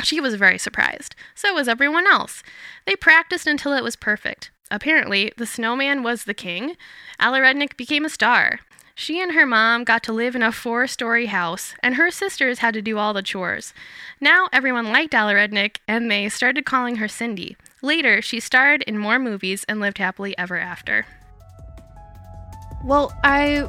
She 0.03 0.21
was 0.21 0.35
very 0.35 0.59
surprised. 0.59 1.15
So 1.35 1.53
was 1.53 1.69
everyone 1.69 2.07
else. 2.07 2.43
They 2.87 2.97
practiced 2.97 3.47
until 3.47 3.75
it 3.75 3.85
was 3.85 3.97
perfect. 3.97 4.51
Apparently, 4.71 5.33
the 5.37 5.47
snowman 5.47 6.03
was 6.03 6.25
the 6.25 6.35
king. 6.35 6.77
Alla 7.19 7.41
Rednick 7.41 7.77
became 7.77 8.05
a 8.05 8.11
star. 8.11 8.61
She 8.95 9.21
and 9.21 9.33
her 9.33 9.47
mom 9.47 9.85
got 9.85 10.03
to 10.05 10.13
live 10.13 10.37
in 10.37 10.43
a 10.43 10.53
four 10.53 10.87
story 10.87 11.27
house, 11.27 11.75
and 11.83 11.95
her 11.95 12.11
sisters 12.11 12.59
had 12.59 12.75
to 12.75 12.83
do 12.83 12.99
all 12.99 13.15
the 13.15 13.23
chores. 13.23 13.73
Now 14.21 14.49
everyone 14.53 14.93
liked 14.93 15.15
Alla 15.15 15.33
Rednick, 15.33 15.79
and 15.89 16.11
they 16.11 16.29
started 16.29 16.67
calling 16.67 16.97
her 16.97 17.09
Cindy. 17.09 17.57
Later, 17.83 18.21
she 18.21 18.41
starred 18.41 18.83
in 18.83 18.99
more 18.99 19.19
movies 19.19 19.65
and 19.69 19.81
lived 19.81 19.99
happily 19.99 20.37
ever 20.37 20.59
after. 20.59 21.07
Well, 22.85 23.13
I 23.25 23.69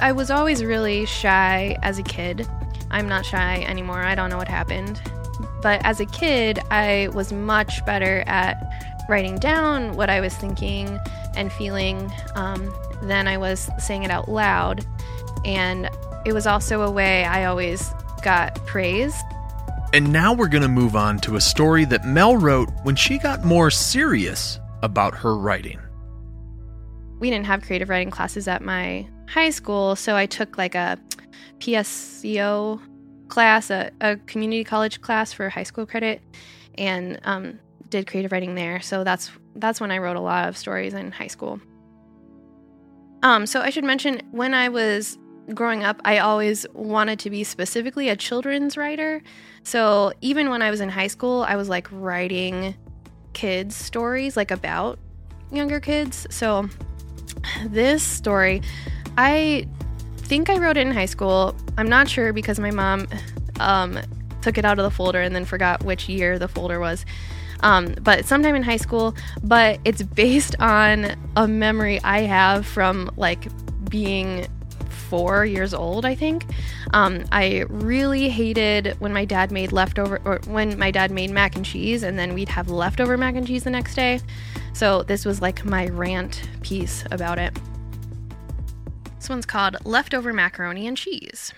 I 0.00 0.12
was 0.12 0.30
always 0.30 0.64
really 0.64 1.06
shy 1.06 1.76
as 1.82 1.98
a 1.98 2.04
kid. 2.04 2.46
I'm 2.90 3.08
not 3.08 3.26
shy 3.26 3.64
anymore. 3.66 4.04
I 4.04 4.14
don't 4.14 4.30
know 4.30 4.38
what 4.38 4.46
happened. 4.46 5.02
But 5.60 5.84
as 5.84 5.98
a 5.98 6.06
kid, 6.06 6.60
I 6.70 7.08
was 7.12 7.32
much 7.32 7.84
better 7.84 8.22
at 8.26 8.77
writing 9.08 9.38
down 9.38 9.96
what 9.96 10.10
I 10.10 10.20
was 10.20 10.34
thinking 10.34 10.98
and 11.34 11.52
feeling 11.52 12.12
um, 12.34 12.72
than 13.02 13.26
I 13.26 13.38
was 13.38 13.70
saying 13.78 14.04
it 14.04 14.10
out 14.10 14.28
loud. 14.28 14.86
And 15.44 15.88
it 16.24 16.32
was 16.32 16.46
also 16.46 16.82
a 16.82 16.90
way 16.90 17.24
I 17.24 17.46
always 17.46 17.92
got 18.22 18.54
praise. 18.66 19.14
And 19.92 20.12
now 20.12 20.34
we're 20.34 20.48
going 20.48 20.62
to 20.62 20.68
move 20.68 20.94
on 20.94 21.18
to 21.20 21.36
a 21.36 21.40
story 21.40 21.86
that 21.86 22.04
Mel 22.04 22.36
wrote 22.36 22.68
when 22.82 22.94
she 22.94 23.18
got 23.18 23.44
more 23.44 23.70
serious 23.70 24.60
about 24.82 25.14
her 25.14 25.36
writing. 25.36 25.78
We 27.18 27.30
didn't 27.30 27.46
have 27.46 27.62
creative 27.62 27.88
writing 27.88 28.10
classes 28.10 28.46
at 28.46 28.62
my 28.62 29.08
high 29.28 29.50
school, 29.50 29.96
so 29.96 30.14
I 30.14 30.26
took 30.26 30.58
like 30.58 30.74
a 30.74 30.98
PSEO 31.58 32.80
class, 33.28 33.70
a, 33.70 33.90
a 34.00 34.16
community 34.16 34.62
college 34.64 35.00
class 35.00 35.32
for 35.32 35.48
high 35.48 35.62
school 35.62 35.86
credit, 35.86 36.20
and 36.76 37.18
um, 37.24 37.58
did 37.90 38.06
creative 38.06 38.32
writing 38.32 38.54
there. 38.54 38.80
So 38.80 39.04
that's 39.04 39.30
that's 39.56 39.80
when 39.80 39.90
I 39.90 39.98
wrote 39.98 40.16
a 40.16 40.20
lot 40.20 40.48
of 40.48 40.56
stories 40.56 40.94
in 40.94 41.12
high 41.12 41.26
school. 41.26 41.60
Um, 43.22 43.46
so 43.46 43.60
I 43.60 43.70
should 43.70 43.84
mention 43.84 44.22
when 44.30 44.54
I 44.54 44.68
was 44.68 45.18
growing 45.54 45.82
up, 45.82 46.00
I 46.04 46.18
always 46.18 46.66
wanted 46.72 47.18
to 47.20 47.30
be 47.30 47.42
specifically 47.42 48.08
a 48.08 48.16
children's 48.16 48.76
writer. 48.76 49.22
So 49.62 50.12
even 50.20 50.50
when 50.50 50.62
I 50.62 50.70
was 50.70 50.80
in 50.80 50.88
high 50.88 51.06
school, 51.06 51.44
I 51.48 51.56
was 51.56 51.68
like 51.68 51.88
writing 51.90 52.76
kids' 53.32 53.74
stories, 53.74 54.36
like 54.36 54.50
about 54.50 54.98
younger 55.50 55.80
kids. 55.80 56.26
So 56.30 56.68
this 57.66 58.02
story, 58.02 58.62
I 59.16 59.66
think 60.16 60.50
I 60.50 60.58
wrote 60.58 60.76
it 60.76 60.86
in 60.86 60.92
high 60.92 61.06
school. 61.06 61.56
I'm 61.76 61.88
not 61.88 62.08
sure 62.08 62.32
because 62.32 62.58
my 62.58 62.70
mom 62.70 63.08
um, 63.58 63.98
took 64.42 64.58
it 64.58 64.64
out 64.64 64.78
of 64.78 64.84
the 64.84 64.90
folder 64.90 65.20
and 65.20 65.34
then 65.34 65.44
forgot 65.44 65.82
which 65.82 66.08
year 66.08 66.38
the 66.38 66.48
folder 66.48 66.78
was. 66.78 67.04
Um, 67.60 67.94
but 68.02 68.24
sometime 68.24 68.54
in 68.54 68.62
high 68.62 68.76
school. 68.76 69.14
But 69.42 69.80
it's 69.84 70.02
based 70.02 70.56
on 70.60 71.16
a 71.36 71.48
memory 71.48 72.00
I 72.02 72.20
have 72.20 72.66
from 72.66 73.10
like 73.16 73.48
being 73.88 74.46
four 75.08 75.46
years 75.46 75.72
old, 75.72 76.04
I 76.04 76.14
think. 76.14 76.44
Um, 76.92 77.24
I 77.32 77.64
really 77.68 78.28
hated 78.28 78.94
when 79.00 79.12
my 79.12 79.24
dad 79.24 79.50
made 79.50 79.72
leftover, 79.72 80.20
or 80.24 80.40
when 80.46 80.78
my 80.78 80.90
dad 80.90 81.10
made 81.10 81.30
mac 81.30 81.56
and 81.56 81.64
cheese, 81.64 82.02
and 82.02 82.18
then 82.18 82.34
we'd 82.34 82.48
have 82.50 82.68
leftover 82.68 83.16
mac 83.16 83.34
and 83.34 83.46
cheese 83.46 83.64
the 83.64 83.70
next 83.70 83.94
day. 83.94 84.20
So 84.74 85.02
this 85.02 85.24
was 85.24 85.40
like 85.40 85.64
my 85.64 85.88
rant 85.88 86.48
piece 86.62 87.04
about 87.10 87.38
it. 87.38 87.56
This 89.16 89.28
one's 89.28 89.46
called 89.46 89.76
Leftover 89.84 90.32
Macaroni 90.32 90.86
and 90.86 90.96
Cheese. 90.96 91.52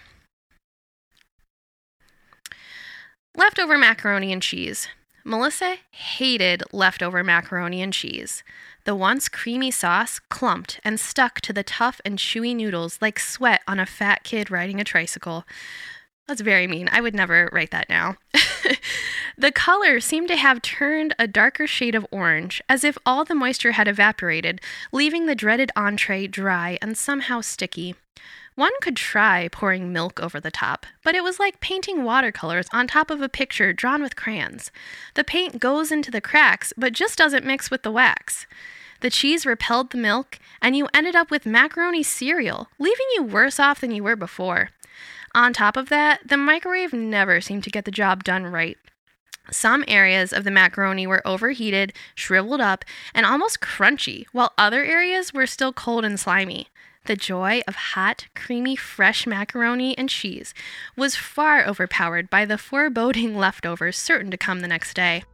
Leftover 3.37 3.79
macaroni 3.79 4.33
and 4.33 4.43
cheese. 4.43 4.89
Melissa 5.31 5.77
hated 5.93 6.65
leftover 6.73 7.23
macaroni 7.23 7.81
and 7.83 7.93
cheese. 7.93 8.43
The 8.85 8.97
once 8.97 9.29
creamy 9.29 9.71
sauce 9.71 10.19
clumped 10.19 10.81
and 10.83 10.99
stuck 10.99 11.41
to 11.43 11.53
the 11.53 11.63
tough 11.63 12.01
and 12.05 12.19
chewy 12.19 12.55
noodles 12.55 12.99
like 13.01 13.21
sweat 13.21 13.61
on 13.69 13.79
a 13.79 13.87
fat 13.87 14.25
kid 14.25 14.51
riding 14.51 14.81
a 14.81 14.85
tricycle. 14.85 15.45
That's 16.27 16.41
very 16.41 16.67
mean. 16.67 16.89
I 16.91 17.01
would 17.01 17.15
never 17.15 17.49
write 17.53 17.71
that 17.71 17.89
now. 17.89 18.17
the 19.39 19.53
color 19.53 20.01
seemed 20.01 20.27
to 20.29 20.37
have 20.37 20.63
turned 20.63 21.15
a 21.17 21.29
darker 21.29 21.69
shade 21.69 21.95
of 21.95 22.09
orange, 22.11 22.61
as 22.69 22.83
if 22.83 22.99
all 23.07 23.25
the 23.25 23.37
moisture 23.37 23.73
had 23.73 23.87
evaporated, 23.87 24.61
leaving 24.91 25.27
the 25.27 25.37
dreaded 25.37 25.71
entree 25.77 26.27
dry 26.27 26.77
and 26.83 26.99
somehow 26.99 27.41
sticky. 27.41 27.95
One 28.61 28.73
could 28.83 28.97
try 28.97 29.49
pouring 29.49 29.91
milk 29.91 30.21
over 30.21 30.39
the 30.39 30.51
top, 30.51 30.85
but 31.03 31.15
it 31.15 31.25
was 31.25 31.41
like 31.41 31.61
painting 31.61 32.05
watercolors 32.05 32.67
on 32.75 32.87
top 32.87 33.11
of 33.11 33.23
a 33.23 33.29
picture 33.31 33.73
drawn 33.73 34.03
with 34.03 34.17
crayons. 34.17 34.71
The 35.15 35.25
paint 35.25 35.59
goes 35.59 35.91
into 35.91 36.11
the 36.11 36.21
cracks, 36.21 36.75
but 36.77 36.93
just 36.93 37.17
doesn't 37.17 37.47
mix 37.47 37.71
with 37.71 37.85
the 37.85 37.91
wax. 37.91 38.47
The 39.01 39.09
cheese 39.09 39.47
repelled 39.47 39.93
the 39.93 39.97
milk, 39.97 40.39
and 40.61 40.77
you 40.77 40.89
ended 40.93 41.17
up 41.17 41.31
with 41.31 41.47
macaroni 41.47 42.03
cereal, 42.03 42.69
leaving 42.79 43.07
you 43.15 43.23
worse 43.23 43.59
off 43.59 43.81
than 43.81 43.93
you 43.93 44.05
were 44.05 44.15
before. 44.15 44.69
On 45.35 45.55
top 45.55 45.79
of 45.79 45.89
that, 45.89 46.21
the 46.29 46.37
microwave 46.37 46.93
never 46.93 47.41
seemed 47.41 47.65
to 47.65 47.71
get 47.71 47.87
the 47.87 47.91
job 47.91 48.25
done 48.25 48.45
right. 48.45 48.77
Some 49.51 49.87
areas 49.89 50.35
of 50.35 50.45
the 50.45 50.51
macaroni 50.51 51.07
were 51.07 51.27
overheated, 51.27 51.95
shriveled 52.15 52.61
up, 52.61 52.85
and 53.15 53.25
almost 53.25 53.61
crunchy, 53.61 54.27
while 54.33 54.53
other 54.59 54.85
areas 54.85 55.33
were 55.33 55.47
still 55.47 55.73
cold 55.73 56.05
and 56.05 56.21
slimy. 56.21 56.69
The 57.07 57.17
joy 57.17 57.63
of 57.67 57.75
hot, 57.75 58.27
creamy, 58.35 58.77
fresh 58.77 59.27
macaroni 59.27 59.97
and 59.97 60.09
cheese 60.09 60.53
was 60.97 61.17
far 61.17 61.67
overpowered 61.67 62.29
by 62.29 62.45
the 62.45 62.59
foreboding 62.59 63.37
leftovers 63.37 63.97
certain 63.97 64.31
to 64.31 64.37
come 64.37 64.61
the 64.61 64.69
next 64.69 64.95
day. 64.95 65.25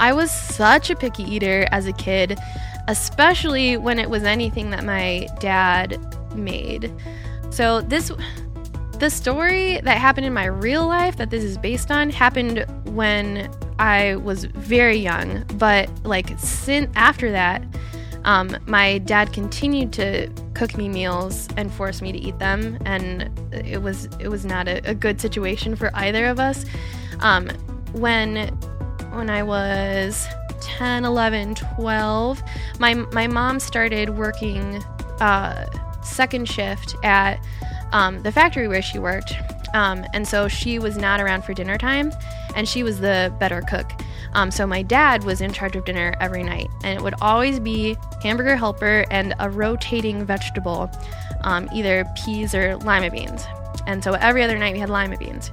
I 0.00 0.12
was 0.12 0.30
such 0.30 0.90
a 0.90 0.96
picky 0.96 1.24
eater 1.24 1.66
as 1.72 1.86
a 1.86 1.92
kid, 1.92 2.38
especially 2.86 3.76
when 3.76 3.98
it 3.98 4.08
was 4.08 4.22
anything 4.22 4.70
that 4.70 4.84
my 4.84 5.26
dad 5.40 5.98
made. 6.36 6.92
So, 7.50 7.80
this 7.80 8.12
the 9.00 9.10
story 9.10 9.80
that 9.82 9.96
happened 9.96 10.26
in 10.26 10.34
my 10.34 10.46
real 10.46 10.86
life 10.86 11.16
that 11.18 11.30
this 11.30 11.44
is 11.44 11.56
based 11.56 11.90
on 11.90 12.10
happened 12.10 12.64
when 12.84 13.48
I 13.78 14.16
was 14.16 14.44
very 14.44 14.98
young, 14.98 15.44
but 15.54 15.88
like 16.04 16.36
since 16.38 16.90
after 16.96 17.30
that, 17.30 17.62
um, 18.24 18.56
my 18.66 18.98
dad 18.98 19.32
continued 19.32 19.92
to 19.94 20.28
cook 20.54 20.76
me 20.76 20.88
meals 20.88 21.48
and 21.56 21.72
force 21.72 22.02
me 22.02 22.12
to 22.12 22.18
eat 22.18 22.38
them, 22.38 22.78
and 22.84 23.30
it 23.52 23.80
was 23.82 24.08
it 24.18 24.28
was 24.28 24.44
not 24.44 24.68
a, 24.68 24.80
a 24.88 24.94
good 24.94 25.20
situation 25.20 25.76
for 25.76 25.90
either 25.94 26.26
of 26.26 26.38
us. 26.38 26.64
Um, 27.20 27.48
when 27.92 28.48
when 29.12 29.30
I 29.30 29.42
was 29.42 30.26
10, 30.60 31.04
11, 31.04 31.54
12, 31.54 32.42
my 32.78 32.94
my 32.94 33.26
mom 33.26 33.60
started 33.60 34.10
working 34.10 34.82
uh, 35.20 35.66
second 36.02 36.48
shift 36.48 36.96
at 37.04 37.40
um, 37.92 38.22
the 38.22 38.32
factory 38.32 38.68
where 38.68 38.82
she 38.82 38.98
worked. 38.98 39.32
Um, 39.74 40.04
and 40.12 40.26
so 40.26 40.48
she 40.48 40.78
was 40.78 40.96
not 40.96 41.20
around 41.20 41.44
for 41.44 41.54
dinner 41.54 41.78
time, 41.78 42.12
and 42.54 42.68
she 42.68 42.82
was 42.82 43.00
the 43.00 43.32
better 43.38 43.60
cook. 43.62 43.90
Um, 44.34 44.50
so 44.50 44.66
my 44.66 44.82
dad 44.82 45.24
was 45.24 45.40
in 45.40 45.52
charge 45.52 45.76
of 45.76 45.84
dinner 45.84 46.14
every 46.20 46.42
night, 46.42 46.68
and 46.84 46.98
it 46.98 47.02
would 47.02 47.14
always 47.20 47.60
be 47.60 47.96
hamburger 48.22 48.56
helper 48.56 49.04
and 49.10 49.34
a 49.38 49.48
rotating 49.50 50.24
vegetable, 50.24 50.90
um, 51.42 51.68
either 51.72 52.04
peas 52.24 52.54
or 52.54 52.76
lima 52.78 53.10
beans. 53.10 53.44
And 53.86 54.02
so 54.02 54.12
every 54.14 54.42
other 54.42 54.58
night 54.58 54.74
we 54.74 54.80
had 54.80 54.90
lima 54.90 55.16
beans. 55.16 55.50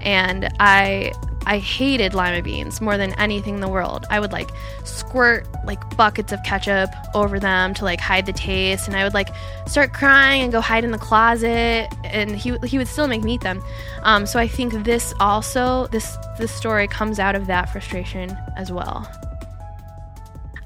And 0.00 0.48
I 0.58 1.12
I 1.46 1.58
hated 1.58 2.14
lima 2.14 2.42
beans 2.42 2.80
more 2.80 2.96
than 2.96 3.12
anything 3.14 3.54
in 3.54 3.60
the 3.60 3.68
world. 3.68 4.06
I 4.10 4.20
would 4.20 4.32
like 4.32 4.50
squirt 4.84 5.46
like 5.64 5.96
buckets 5.96 6.32
of 6.32 6.42
ketchup 6.44 6.90
over 7.14 7.40
them 7.40 7.74
to 7.74 7.84
like 7.84 8.00
hide 8.00 8.26
the 8.26 8.32
taste, 8.32 8.86
and 8.86 8.96
I 8.96 9.04
would 9.04 9.14
like 9.14 9.30
start 9.66 9.92
crying 9.92 10.42
and 10.42 10.52
go 10.52 10.60
hide 10.60 10.84
in 10.84 10.90
the 10.90 10.98
closet, 10.98 11.88
and 12.04 12.36
he 12.36 12.56
he 12.64 12.78
would 12.78 12.88
still 12.88 13.08
make 13.08 13.22
me 13.22 13.34
eat 13.34 13.40
them. 13.40 13.62
Um, 14.02 14.26
so 14.26 14.38
I 14.38 14.46
think 14.46 14.84
this 14.84 15.14
also 15.18 15.86
this 15.88 16.16
this 16.38 16.52
story 16.52 16.86
comes 16.86 17.18
out 17.18 17.34
of 17.34 17.46
that 17.46 17.70
frustration 17.70 18.36
as 18.56 18.70
well. 18.70 19.10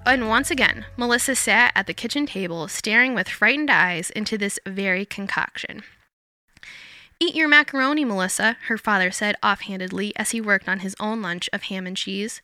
And 0.07 0.29
once 0.29 0.51
again, 0.51 0.85
Melissa 0.99 1.35
sat 1.35 1.73
at 1.75 1.87
the 1.87 1.95
kitchen 1.95 2.27
table, 2.27 2.69
staring 2.69 3.15
with 3.15 3.27
frightened 3.27 3.71
eyes 3.71 4.11
into 4.11 4.37
this 4.37 4.59
very 4.67 5.07
concoction. 5.07 5.83
Eat 7.21 7.35
your 7.35 7.49
macaroni, 7.49 8.05
Melissa, 8.05 8.57
her 8.67 8.77
father 8.77 9.11
said 9.11 9.37
offhandedly 9.43 10.13
as 10.17 10.33
he 10.33 10.41
worked 10.41 10.69
on 10.69 10.81
his 10.81 10.97
own 10.99 11.23
lunch 11.23 11.49
of 11.53 11.65
ham 11.65 11.87
and 11.87 11.97
cheese. 11.97 12.43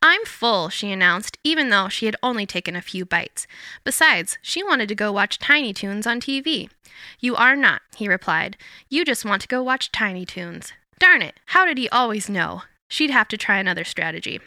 I'm 0.00 0.24
full, 0.24 0.68
she 0.68 0.92
announced, 0.92 1.38
even 1.42 1.70
though 1.70 1.88
she 1.88 2.06
had 2.06 2.16
only 2.22 2.46
taken 2.46 2.76
a 2.76 2.82
few 2.82 3.04
bites. 3.04 3.46
Besides, 3.84 4.38
she 4.42 4.62
wanted 4.62 4.88
to 4.88 4.94
go 4.94 5.10
watch 5.10 5.38
Tiny 5.38 5.72
Toons 5.72 6.06
on 6.06 6.20
TV. 6.20 6.70
You 7.18 7.34
are 7.34 7.56
not, 7.56 7.82
he 7.96 8.08
replied. 8.08 8.56
You 8.88 9.04
just 9.04 9.24
want 9.24 9.42
to 9.42 9.48
go 9.48 9.62
watch 9.62 9.90
Tiny 9.90 10.24
Toons. 10.24 10.72
Darn 10.98 11.22
it, 11.22 11.40
how 11.46 11.66
did 11.66 11.78
he 11.78 11.88
always 11.88 12.28
know? 12.28 12.62
She'd 12.88 13.10
have 13.10 13.28
to 13.28 13.36
try 13.36 13.58
another 13.58 13.84
strategy. 13.84 14.40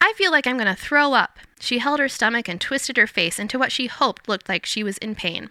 I 0.00 0.12
feel 0.14 0.30
like 0.30 0.46
I'm 0.46 0.56
going 0.56 0.74
to 0.74 0.80
throw 0.80 1.12
up. 1.12 1.38
She 1.58 1.78
held 1.78 2.00
her 2.00 2.08
stomach 2.08 2.48
and 2.48 2.60
twisted 2.60 2.96
her 2.96 3.06
face 3.06 3.38
into 3.38 3.58
what 3.58 3.72
she 3.72 3.86
hoped 3.86 4.28
looked 4.28 4.48
like 4.48 4.64
she 4.64 4.82
was 4.82 4.98
in 4.98 5.14
pain. 5.14 5.50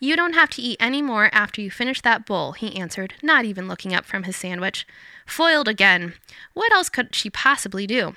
You 0.00 0.16
don't 0.16 0.34
have 0.34 0.50
to 0.50 0.62
eat 0.62 0.76
any 0.80 1.00
more 1.00 1.30
after 1.32 1.60
you 1.60 1.70
finish 1.70 2.00
that 2.02 2.26
bowl, 2.26 2.52
he 2.52 2.76
answered, 2.76 3.14
not 3.22 3.44
even 3.44 3.68
looking 3.68 3.94
up 3.94 4.04
from 4.04 4.24
his 4.24 4.36
sandwich. 4.36 4.86
Foiled 5.26 5.68
again. 5.68 6.14
What 6.52 6.72
else 6.72 6.88
could 6.88 7.14
she 7.14 7.30
possibly 7.30 7.86
do? 7.86 8.14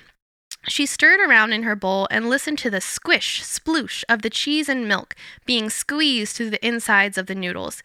She 0.68 0.86
stirred 0.86 1.22
around 1.22 1.54
in 1.54 1.64
her 1.64 1.76
bowl 1.76 2.08
and 2.12 2.30
listened 2.30 2.58
to 2.60 2.70
the 2.70 2.82
squish, 2.82 3.42
sploosh 3.44 4.04
of 4.10 4.22
the 4.22 4.30
cheese 4.30 4.68
and 4.68 4.88
milk 4.88 5.16
being 5.46 5.70
squeezed 5.70 6.36
through 6.36 6.50
the 6.50 6.66
insides 6.66 7.18
of 7.18 7.28
the 7.28 7.36
noodles. 7.36 7.82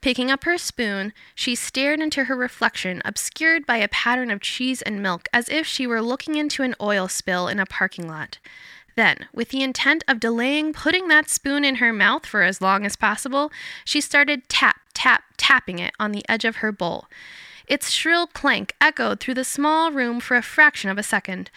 Picking 0.00 0.30
up 0.30 0.44
her 0.44 0.58
spoon, 0.58 1.12
she 1.34 1.54
stared 1.54 2.00
into 2.00 2.24
her 2.24 2.36
reflection, 2.36 3.00
obscured 3.04 3.64
by 3.64 3.76
a 3.76 3.88
pattern 3.88 4.30
of 4.30 4.40
cheese 4.40 4.82
and 4.82 5.02
milk, 5.02 5.28
as 5.32 5.48
if 5.48 5.66
she 5.66 5.86
were 5.86 6.02
looking 6.02 6.34
into 6.34 6.62
an 6.62 6.74
oil 6.80 7.08
spill 7.08 7.48
in 7.48 7.58
a 7.58 7.66
parking 7.66 8.08
lot. 8.08 8.38
Then, 8.96 9.28
with 9.32 9.50
the 9.50 9.62
intent 9.62 10.02
of 10.08 10.18
delaying 10.18 10.72
putting 10.72 11.08
that 11.08 11.28
spoon 11.28 11.64
in 11.64 11.76
her 11.76 11.92
mouth 11.92 12.26
for 12.26 12.42
as 12.42 12.62
long 12.62 12.84
as 12.84 12.96
possible, 12.96 13.52
she 13.84 14.00
started 14.00 14.48
tap, 14.48 14.80
tap, 14.94 15.22
tapping 15.36 15.78
it 15.78 15.94
on 16.00 16.12
the 16.12 16.24
edge 16.28 16.44
of 16.44 16.56
her 16.56 16.72
bowl. 16.72 17.06
Its 17.66 17.90
shrill 17.90 18.26
clank 18.26 18.74
echoed 18.80 19.20
through 19.20 19.34
the 19.34 19.44
small 19.44 19.90
room 19.90 20.18
for 20.20 20.36
a 20.36 20.42
fraction 20.42 20.88
of 20.88 20.98
a 20.98 21.02
second. 21.02 21.50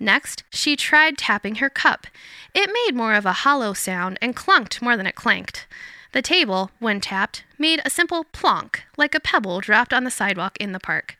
Next, 0.00 0.42
she 0.50 0.74
tried 0.76 1.18
tapping 1.18 1.56
her 1.56 1.68
cup. 1.68 2.06
It 2.54 2.70
made 2.72 2.96
more 2.96 3.14
of 3.14 3.26
a 3.26 3.32
hollow 3.44 3.74
sound 3.74 4.18
and 4.22 4.36
clunked 4.36 4.80
more 4.80 4.96
than 4.96 5.06
it 5.06 5.16
clanked. 5.16 5.66
The 6.12 6.22
table, 6.22 6.70
when 6.78 7.00
tapped, 7.00 7.44
made 7.58 7.82
a 7.84 7.90
simple 7.90 8.24
plonk, 8.24 8.84
like 8.96 9.14
a 9.14 9.20
pebble 9.20 9.60
dropped 9.60 9.92
on 9.92 10.04
the 10.04 10.10
sidewalk 10.10 10.56
in 10.58 10.72
the 10.72 10.80
park. 10.80 11.18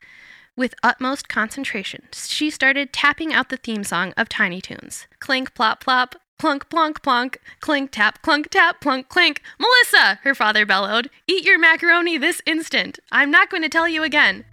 With 0.57 0.75
utmost 0.83 1.29
concentration, 1.29 2.05
she 2.15 2.49
started 2.49 2.91
tapping 2.91 3.31
out 3.31 3.51
the 3.51 3.59
theme 3.59 3.85
song 3.85 4.15
of 4.17 4.27
Tiny 4.31 4.63
Toons. 4.63 5.07
Clink, 5.19 5.53
plop, 5.53 5.85
plop, 5.85 6.15
plunk, 6.39 6.71
plonk, 6.71 7.03
plonk, 7.03 7.39
clink, 7.61 7.91
tap, 7.91 8.23
clunk, 8.23 8.49
tap, 8.49 8.81
plunk, 8.81 9.11
clink. 9.11 9.43
Melissa, 9.59 10.19
her 10.23 10.35
father 10.35 10.65
bellowed, 10.65 11.11
eat 11.27 11.45
your 11.45 11.59
macaroni 11.59 12.17
this 12.17 12.41
instant. 12.47 12.99
I'm 13.13 13.31
not 13.31 13.51
going 13.51 13.65
to 13.65 13.69
tell 13.69 13.87
you 13.87 14.03
again. 14.03 14.47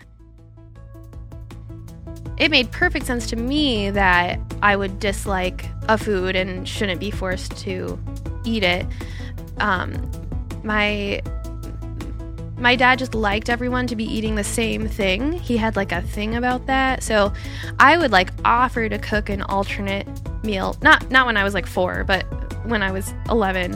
It 2.37 2.51
made 2.51 2.69
perfect 2.73 3.05
sense 3.05 3.25
to 3.27 3.37
me 3.37 3.89
that 3.91 4.41
I 4.61 4.75
would 4.75 4.99
dislike 4.99 5.69
a 5.87 5.97
food 5.97 6.35
and 6.35 6.67
shouldn't 6.67 6.99
be 6.99 7.11
forced 7.11 7.55
to 7.59 7.97
eat 8.43 8.63
it. 8.63 8.85
Um, 9.59 10.11
my 10.65 11.21
my 12.57 12.75
dad 12.75 12.99
just 12.99 13.15
liked 13.15 13.49
everyone 13.49 13.87
to 13.87 13.95
be 13.95 14.03
eating 14.03 14.35
the 14.35 14.43
same 14.43 14.87
thing. 14.87 15.33
He 15.33 15.57
had 15.57 15.75
like 15.75 15.91
a 15.91 16.01
thing 16.01 16.35
about 16.35 16.65
that. 16.67 17.03
So 17.03 17.33
I 17.79 17.97
would 17.97 18.11
like 18.11 18.31
offer 18.45 18.87
to 18.87 18.97
cook 18.99 19.29
an 19.29 19.41
alternate 19.43 20.07
meal. 20.43 20.77
Not 20.81 21.09
not 21.09 21.25
when 21.25 21.37
I 21.37 21.43
was 21.43 21.53
like 21.53 21.65
4, 21.65 22.03
but 22.03 22.25
when 22.65 22.81
I 22.81 22.91
was 22.91 23.13
11. 23.29 23.75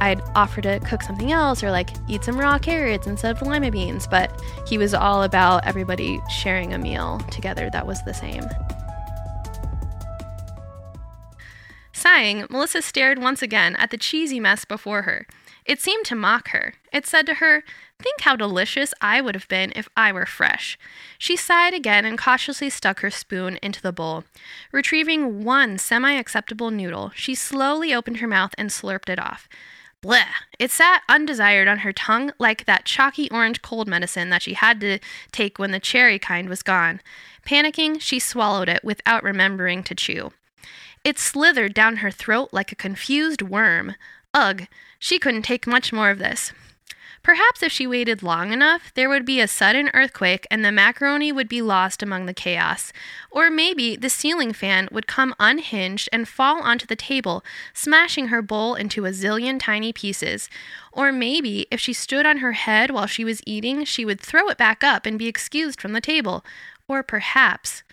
I'd 0.00 0.20
offer 0.34 0.60
to 0.62 0.80
cook 0.80 1.02
something 1.02 1.30
else 1.30 1.62
or 1.62 1.70
like 1.70 1.90
eat 2.08 2.24
some 2.24 2.36
raw 2.36 2.58
carrots 2.58 3.06
instead 3.06 3.36
of 3.36 3.46
lima 3.46 3.70
beans, 3.70 4.08
but 4.08 4.42
he 4.66 4.76
was 4.76 4.94
all 4.94 5.22
about 5.22 5.64
everybody 5.64 6.20
sharing 6.28 6.72
a 6.72 6.78
meal 6.78 7.20
together 7.30 7.70
that 7.70 7.86
was 7.86 8.02
the 8.02 8.12
same. 8.12 8.44
Sighing, 11.92 12.46
Melissa 12.50 12.82
stared 12.82 13.20
once 13.20 13.42
again 13.42 13.76
at 13.76 13.90
the 13.90 13.96
cheesy 13.96 14.40
mess 14.40 14.64
before 14.64 15.02
her. 15.02 15.24
It 15.64 15.80
seemed 15.80 16.04
to 16.06 16.16
mock 16.16 16.48
her. 16.48 16.74
It 16.92 17.06
said 17.06 17.26
to 17.26 17.34
her, 17.34 17.62
Think 18.02 18.22
how 18.22 18.34
delicious 18.34 18.92
I 19.00 19.20
would 19.20 19.36
have 19.36 19.46
been 19.48 19.72
if 19.76 19.88
I 19.96 20.10
were 20.12 20.26
fresh. 20.26 20.76
She 21.18 21.36
sighed 21.36 21.72
again 21.72 22.04
and 22.04 22.18
cautiously 22.18 22.68
stuck 22.68 23.00
her 23.00 23.10
spoon 23.10 23.58
into 23.62 23.80
the 23.80 23.92
bowl. 23.92 24.24
Retrieving 24.72 25.44
one 25.44 25.78
semi 25.78 26.12
acceptable 26.12 26.72
noodle, 26.72 27.12
she 27.14 27.36
slowly 27.36 27.94
opened 27.94 28.16
her 28.18 28.26
mouth 28.26 28.54
and 28.58 28.70
slurped 28.70 29.08
it 29.08 29.20
off. 29.20 29.48
Bleh! 30.02 30.26
It 30.58 30.72
sat 30.72 31.02
undesired 31.08 31.68
on 31.68 31.78
her 31.78 31.92
tongue 31.92 32.32
like 32.40 32.64
that 32.64 32.84
chalky 32.84 33.30
orange 33.30 33.62
cold 33.62 33.86
medicine 33.86 34.30
that 34.30 34.42
she 34.42 34.54
had 34.54 34.80
to 34.80 34.98
take 35.30 35.60
when 35.60 35.70
the 35.70 35.78
cherry 35.78 36.18
kind 36.18 36.48
was 36.48 36.64
gone. 36.64 37.00
Panicking, 37.46 38.00
she 38.00 38.18
swallowed 38.18 38.68
it 38.68 38.82
without 38.82 39.22
remembering 39.22 39.84
to 39.84 39.94
chew. 39.94 40.32
It 41.04 41.20
slithered 41.20 41.72
down 41.72 41.96
her 41.96 42.10
throat 42.10 42.48
like 42.52 42.72
a 42.72 42.76
confused 42.76 43.42
worm. 43.42 43.94
Ugh, 44.34 44.66
she 44.98 45.20
couldn't 45.20 45.42
take 45.42 45.68
much 45.68 45.92
more 45.92 46.10
of 46.10 46.18
this. 46.18 46.52
Perhaps 47.22 47.62
if 47.62 47.70
she 47.70 47.86
waited 47.86 48.22
long 48.24 48.52
enough, 48.52 48.92
there 48.94 49.08
would 49.08 49.24
be 49.24 49.40
a 49.40 49.46
sudden 49.46 49.90
earthquake 49.94 50.44
and 50.50 50.64
the 50.64 50.72
macaroni 50.72 51.30
would 51.30 51.48
be 51.48 51.62
lost 51.62 52.02
among 52.02 52.26
the 52.26 52.34
chaos. 52.34 52.92
Or 53.30 53.48
maybe 53.48 53.94
the 53.94 54.10
ceiling 54.10 54.52
fan 54.52 54.88
would 54.90 55.06
come 55.06 55.34
unhinged 55.38 56.08
and 56.12 56.26
fall 56.26 56.60
onto 56.60 56.84
the 56.84 56.96
table, 56.96 57.44
smashing 57.72 58.28
her 58.28 58.42
bowl 58.42 58.74
into 58.74 59.04
a 59.04 59.10
zillion 59.10 59.60
tiny 59.60 59.92
pieces. 59.92 60.50
Or 60.92 61.12
maybe 61.12 61.66
if 61.70 61.78
she 61.78 61.92
stood 61.92 62.26
on 62.26 62.38
her 62.38 62.52
head 62.52 62.90
while 62.90 63.06
she 63.06 63.24
was 63.24 63.40
eating, 63.46 63.84
she 63.84 64.04
would 64.04 64.20
throw 64.20 64.48
it 64.48 64.58
back 64.58 64.82
up 64.82 65.06
and 65.06 65.16
be 65.16 65.28
excused 65.28 65.80
from 65.80 65.92
the 65.92 66.00
table. 66.00 66.44
Or 66.88 67.04
perhaps. 67.04 67.84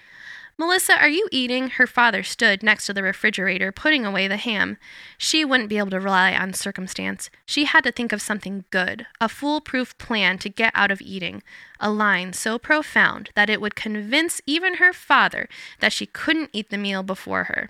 Melissa, 0.59 0.99
are 0.99 1.07
you 1.07 1.29
eating? 1.31 1.69
Her 1.69 1.87
father 1.87 2.21
stood 2.21 2.61
next 2.63 2.85
to 2.85 2.93
the 2.93 3.01
refrigerator, 3.01 3.71
putting 3.71 4.05
away 4.05 4.27
the 4.27 4.35
ham. 4.35 4.77
She 5.17 5.45
wouldn't 5.45 5.69
be 5.69 5.77
able 5.77 5.91
to 5.91 6.01
rely 6.01 6.33
on 6.33 6.51
circumstance. 6.51 7.29
She 7.45 7.63
had 7.63 7.85
to 7.85 7.93
think 7.93 8.11
of 8.11 8.21
something 8.21 8.65
good, 8.69 9.07
a 9.21 9.29
foolproof 9.29 9.97
plan 9.97 10.37
to 10.39 10.49
get 10.49 10.73
out 10.75 10.91
of 10.91 10.99
eating, 10.99 11.43
a 11.79 11.89
line 11.89 12.33
so 12.33 12.59
profound 12.59 13.29
that 13.35 13.49
it 13.49 13.61
would 13.61 13.77
convince 13.77 14.41
even 14.45 14.75
her 14.75 14.91
father 14.91 15.47
that 15.79 15.93
she 15.93 16.05
couldn't 16.05 16.49
eat 16.51 16.69
the 16.71 16.77
meal 16.77 17.03
before 17.03 17.45
her. 17.45 17.69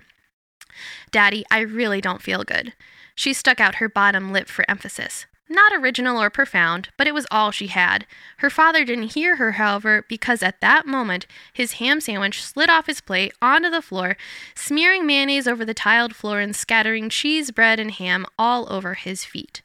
Daddy, 1.12 1.44
I 1.48 1.60
really 1.60 2.00
don't 2.00 2.22
feel 2.22 2.42
good. 2.42 2.72
She 3.14 3.32
stuck 3.32 3.60
out 3.60 3.76
her 3.76 3.88
bottom 3.88 4.32
lip 4.32 4.48
for 4.48 4.68
emphasis. 4.68 5.26
Not 5.52 5.72
original 5.72 6.22
or 6.22 6.30
profound, 6.30 6.90
but 6.96 7.08
it 7.08 7.12
was 7.12 7.26
all 7.28 7.50
she 7.50 7.66
had. 7.66 8.06
Her 8.36 8.50
father 8.50 8.84
didn't 8.84 9.14
hear 9.14 9.34
her, 9.34 9.52
however, 9.52 10.04
because 10.08 10.44
at 10.44 10.60
that 10.60 10.86
moment 10.86 11.26
his 11.52 11.72
ham 11.74 12.00
sandwich 12.00 12.40
slid 12.40 12.70
off 12.70 12.86
his 12.86 13.00
plate 13.00 13.32
onto 13.42 13.68
the 13.68 13.82
floor, 13.82 14.16
smearing 14.54 15.04
mayonnaise 15.04 15.48
over 15.48 15.64
the 15.64 15.74
tiled 15.74 16.14
floor 16.14 16.38
and 16.38 16.54
scattering 16.54 17.08
cheese, 17.08 17.50
bread, 17.50 17.80
and 17.80 17.90
ham 17.90 18.26
all 18.38 18.72
over 18.72 18.94
his 18.94 19.24
feet. 19.24 19.60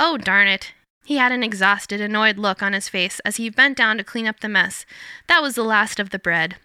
Oh, 0.00 0.16
darn 0.16 0.48
it! 0.48 0.72
He 1.04 1.18
had 1.18 1.32
an 1.32 1.42
exhausted, 1.42 2.00
annoyed 2.00 2.38
look 2.38 2.62
on 2.62 2.72
his 2.72 2.88
face 2.88 3.20
as 3.20 3.36
he 3.36 3.50
bent 3.50 3.76
down 3.76 3.98
to 3.98 4.04
clean 4.04 4.26
up 4.26 4.40
the 4.40 4.48
mess. 4.48 4.86
That 5.26 5.42
was 5.42 5.54
the 5.54 5.64
last 5.64 6.00
of 6.00 6.10
the 6.10 6.18
bread. 6.18 6.56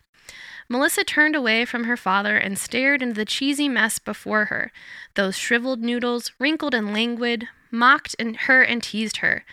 Melissa 0.70 1.04
turned 1.04 1.36
away 1.36 1.66
from 1.66 1.84
her 1.84 1.98
father 1.98 2.38
and 2.38 2.58
stared 2.58 3.02
into 3.02 3.16
the 3.16 3.26
cheesy 3.26 3.68
mess 3.68 4.00
before 4.00 4.46
her. 4.46 4.72
Those 5.16 5.38
shriveled 5.38 5.82
noodles, 5.82 6.32
wrinkled 6.40 6.74
and 6.74 6.94
languid, 6.94 7.50
mocked 7.72 8.16
and 8.20 8.36
her 8.38 8.62
and 8.62 8.82
teased 8.82 9.18
her. 9.18 9.44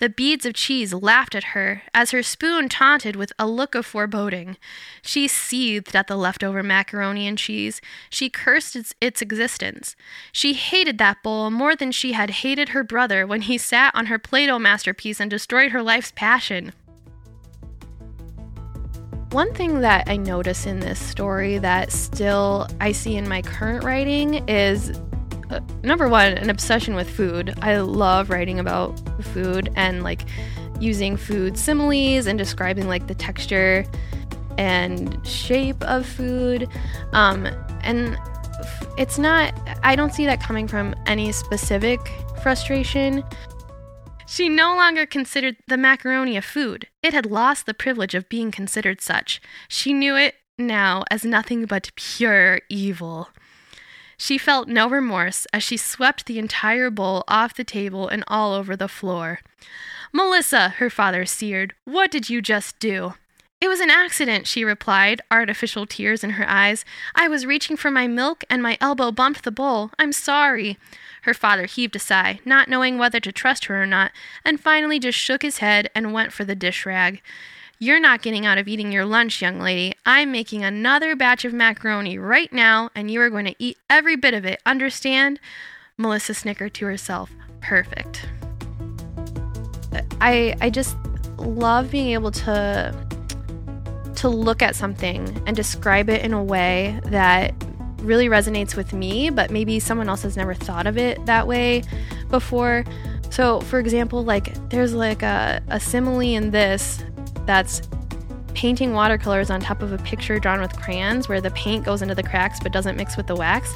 The 0.00 0.08
beads 0.08 0.46
of 0.46 0.54
cheese 0.54 0.94
laughed 0.94 1.34
at 1.34 1.52
her 1.52 1.82
as 1.92 2.10
her 2.10 2.22
spoon 2.22 2.70
taunted 2.70 3.16
with 3.16 3.34
a 3.38 3.46
look 3.46 3.74
of 3.74 3.84
foreboding. 3.84 4.56
She 5.02 5.28
seethed 5.28 5.94
at 5.94 6.06
the 6.06 6.16
leftover 6.16 6.62
macaroni 6.62 7.28
and 7.28 7.36
cheese. 7.36 7.82
She 8.08 8.30
cursed 8.30 8.74
its, 8.74 8.94
its 9.02 9.20
existence. 9.20 9.96
She 10.32 10.54
hated 10.54 10.96
that 10.96 11.22
bowl 11.22 11.50
more 11.50 11.76
than 11.76 11.92
she 11.92 12.14
had 12.14 12.30
hated 12.30 12.70
her 12.70 12.82
brother 12.82 13.26
when 13.26 13.42
he 13.42 13.58
sat 13.58 13.94
on 13.94 14.06
her 14.06 14.18
Play 14.18 14.46
Doh 14.46 14.58
masterpiece 14.58 15.20
and 15.20 15.30
destroyed 15.30 15.72
her 15.72 15.82
life's 15.82 16.12
passion. 16.16 16.72
One 19.32 19.52
thing 19.52 19.82
that 19.82 20.08
I 20.08 20.16
notice 20.16 20.64
in 20.64 20.80
this 20.80 20.98
story 20.98 21.58
that 21.58 21.92
still 21.92 22.66
I 22.80 22.92
see 22.92 23.16
in 23.16 23.28
my 23.28 23.42
current 23.42 23.84
writing 23.84 24.48
is 24.48 24.98
uh, 25.50 25.60
number 25.82 26.08
one, 26.08 26.32
an 26.34 26.50
obsession 26.50 26.94
with 26.94 27.10
food. 27.10 27.54
I 27.62 27.78
love 27.78 28.30
writing 28.30 28.58
about 28.58 28.98
food 29.24 29.70
and 29.76 30.02
like 30.02 30.22
using 30.78 31.16
food 31.16 31.58
similes 31.58 32.26
and 32.26 32.38
describing 32.38 32.88
like 32.88 33.06
the 33.06 33.14
texture 33.14 33.84
and 34.58 35.18
shape 35.26 35.82
of 35.84 36.06
food. 36.06 36.68
Um, 37.12 37.46
and 37.82 38.18
it's 38.96 39.18
not, 39.18 39.54
I 39.82 39.96
don't 39.96 40.14
see 40.14 40.26
that 40.26 40.42
coming 40.42 40.68
from 40.68 40.94
any 41.06 41.32
specific 41.32 42.00
frustration. 42.42 43.24
She 44.26 44.48
no 44.48 44.76
longer 44.76 45.06
considered 45.06 45.56
the 45.66 45.76
macaroni 45.76 46.36
a 46.36 46.42
food. 46.42 46.86
It 47.02 47.12
had 47.12 47.26
lost 47.26 47.66
the 47.66 47.74
privilege 47.74 48.14
of 48.14 48.28
being 48.28 48.50
considered 48.50 49.00
such. 49.00 49.40
She 49.68 49.92
knew 49.92 50.16
it 50.16 50.36
now 50.56 51.04
as 51.10 51.24
nothing 51.24 51.64
but 51.64 51.90
pure 51.96 52.60
evil. 52.68 53.30
She 54.22 54.36
felt 54.36 54.68
no 54.68 54.86
remorse 54.86 55.46
as 55.50 55.62
she 55.62 55.78
swept 55.78 56.26
the 56.26 56.38
entire 56.38 56.90
bowl 56.90 57.24
off 57.26 57.54
the 57.54 57.64
table 57.64 58.06
and 58.06 58.22
all 58.28 58.52
over 58.52 58.76
the 58.76 58.86
floor. 58.86 59.40
Melissa, 60.12 60.68
her 60.76 60.90
father 60.90 61.24
seared, 61.24 61.72
what 61.86 62.10
did 62.10 62.28
you 62.28 62.42
just 62.42 62.78
do? 62.78 63.14
It 63.62 63.68
was 63.68 63.80
an 63.80 63.88
accident, 63.88 64.46
she 64.46 64.62
replied, 64.62 65.22
artificial 65.30 65.86
tears 65.86 66.22
in 66.22 66.30
her 66.32 66.46
eyes. 66.46 66.84
I 67.14 67.28
was 67.28 67.46
reaching 67.46 67.78
for 67.78 67.90
my 67.90 68.06
milk 68.06 68.44
and 68.50 68.62
my 68.62 68.76
elbow 68.78 69.10
bumped 69.10 69.42
the 69.42 69.50
bowl. 69.50 69.90
I'm 69.98 70.12
sorry. 70.12 70.76
Her 71.22 71.32
father 71.32 71.64
heaved 71.64 71.96
a 71.96 71.98
sigh, 71.98 72.40
not 72.44 72.68
knowing 72.68 72.98
whether 72.98 73.20
to 73.20 73.32
trust 73.32 73.64
her 73.64 73.82
or 73.82 73.86
not, 73.86 74.12
and 74.44 74.60
finally 74.60 74.98
just 74.98 75.18
shook 75.18 75.40
his 75.40 75.58
head 75.58 75.88
and 75.94 76.12
went 76.12 76.34
for 76.34 76.44
the 76.44 76.54
dish 76.54 76.84
rag. 76.84 77.22
You're 77.82 77.98
not 77.98 78.20
getting 78.20 78.44
out 78.44 78.58
of 78.58 78.68
eating 78.68 78.92
your 78.92 79.06
lunch, 79.06 79.40
young 79.40 79.58
lady. 79.58 79.94
I'm 80.04 80.30
making 80.30 80.62
another 80.62 81.16
batch 81.16 81.46
of 81.46 81.54
macaroni 81.54 82.18
right 82.18 82.52
now, 82.52 82.90
and 82.94 83.10
you 83.10 83.22
are 83.22 83.30
going 83.30 83.46
to 83.46 83.54
eat 83.58 83.78
every 83.88 84.16
bit 84.16 84.34
of 84.34 84.44
it. 84.44 84.60
Understand? 84.66 85.40
Melissa 85.96 86.34
snickered 86.34 86.74
to 86.74 86.84
herself. 86.84 87.30
Perfect. 87.62 88.28
I 90.20 90.54
I 90.60 90.68
just 90.68 90.94
love 91.38 91.90
being 91.90 92.08
able 92.08 92.30
to 92.32 92.94
to 94.16 94.28
look 94.28 94.60
at 94.60 94.76
something 94.76 95.42
and 95.46 95.56
describe 95.56 96.10
it 96.10 96.22
in 96.22 96.34
a 96.34 96.44
way 96.44 97.00
that 97.04 97.54
really 98.02 98.28
resonates 98.28 98.76
with 98.76 98.92
me, 98.92 99.30
but 99.30 99.50
maybe 99.50 99.80
someone 99.80 100.10
else 100.10 100.20
has 100.24 100.36
never 100.36 100.52
thought 100.52 100.86
of 100.86 100.98
it 100.98 101.24
that 101.24 101.46
way 101.46 101.82
before. 102.28 102.84
So, 103.30 103.60
for 103.60 103.78
example, 103.78 104.22
like 104.22 104.52
there's 104.68 104.92
like 104.92 105.22
a, 105.22 105.62
a 105.68 105.80
simile 105.80 106.20
in 106.20 106.50
this 106.50 107.02
that's 107.46 107.82
painting 108.54 108.92
watercolors 108.92 109.50
on 109.50 109.60
top 109.60 109.82
of 109.82 109.92
a 109.92 109.98
picture 109.98 110.38
drawn 110.38 110.60
with 110.60 110.76
crayons 110.78 111.28
where 111.28 111.40
the 111.40 111.50
paint 111.52 111.84
goes 111.84 112.02
into 112.02 112.14
the 112.14 112.22
cracks 112.22 112.60
but 112.60 112.72
doesn't 112.72 112.96
mix 112.96 113.16
with 113.16 113.26
the 113.26 113.36
wax. 113.36 113.74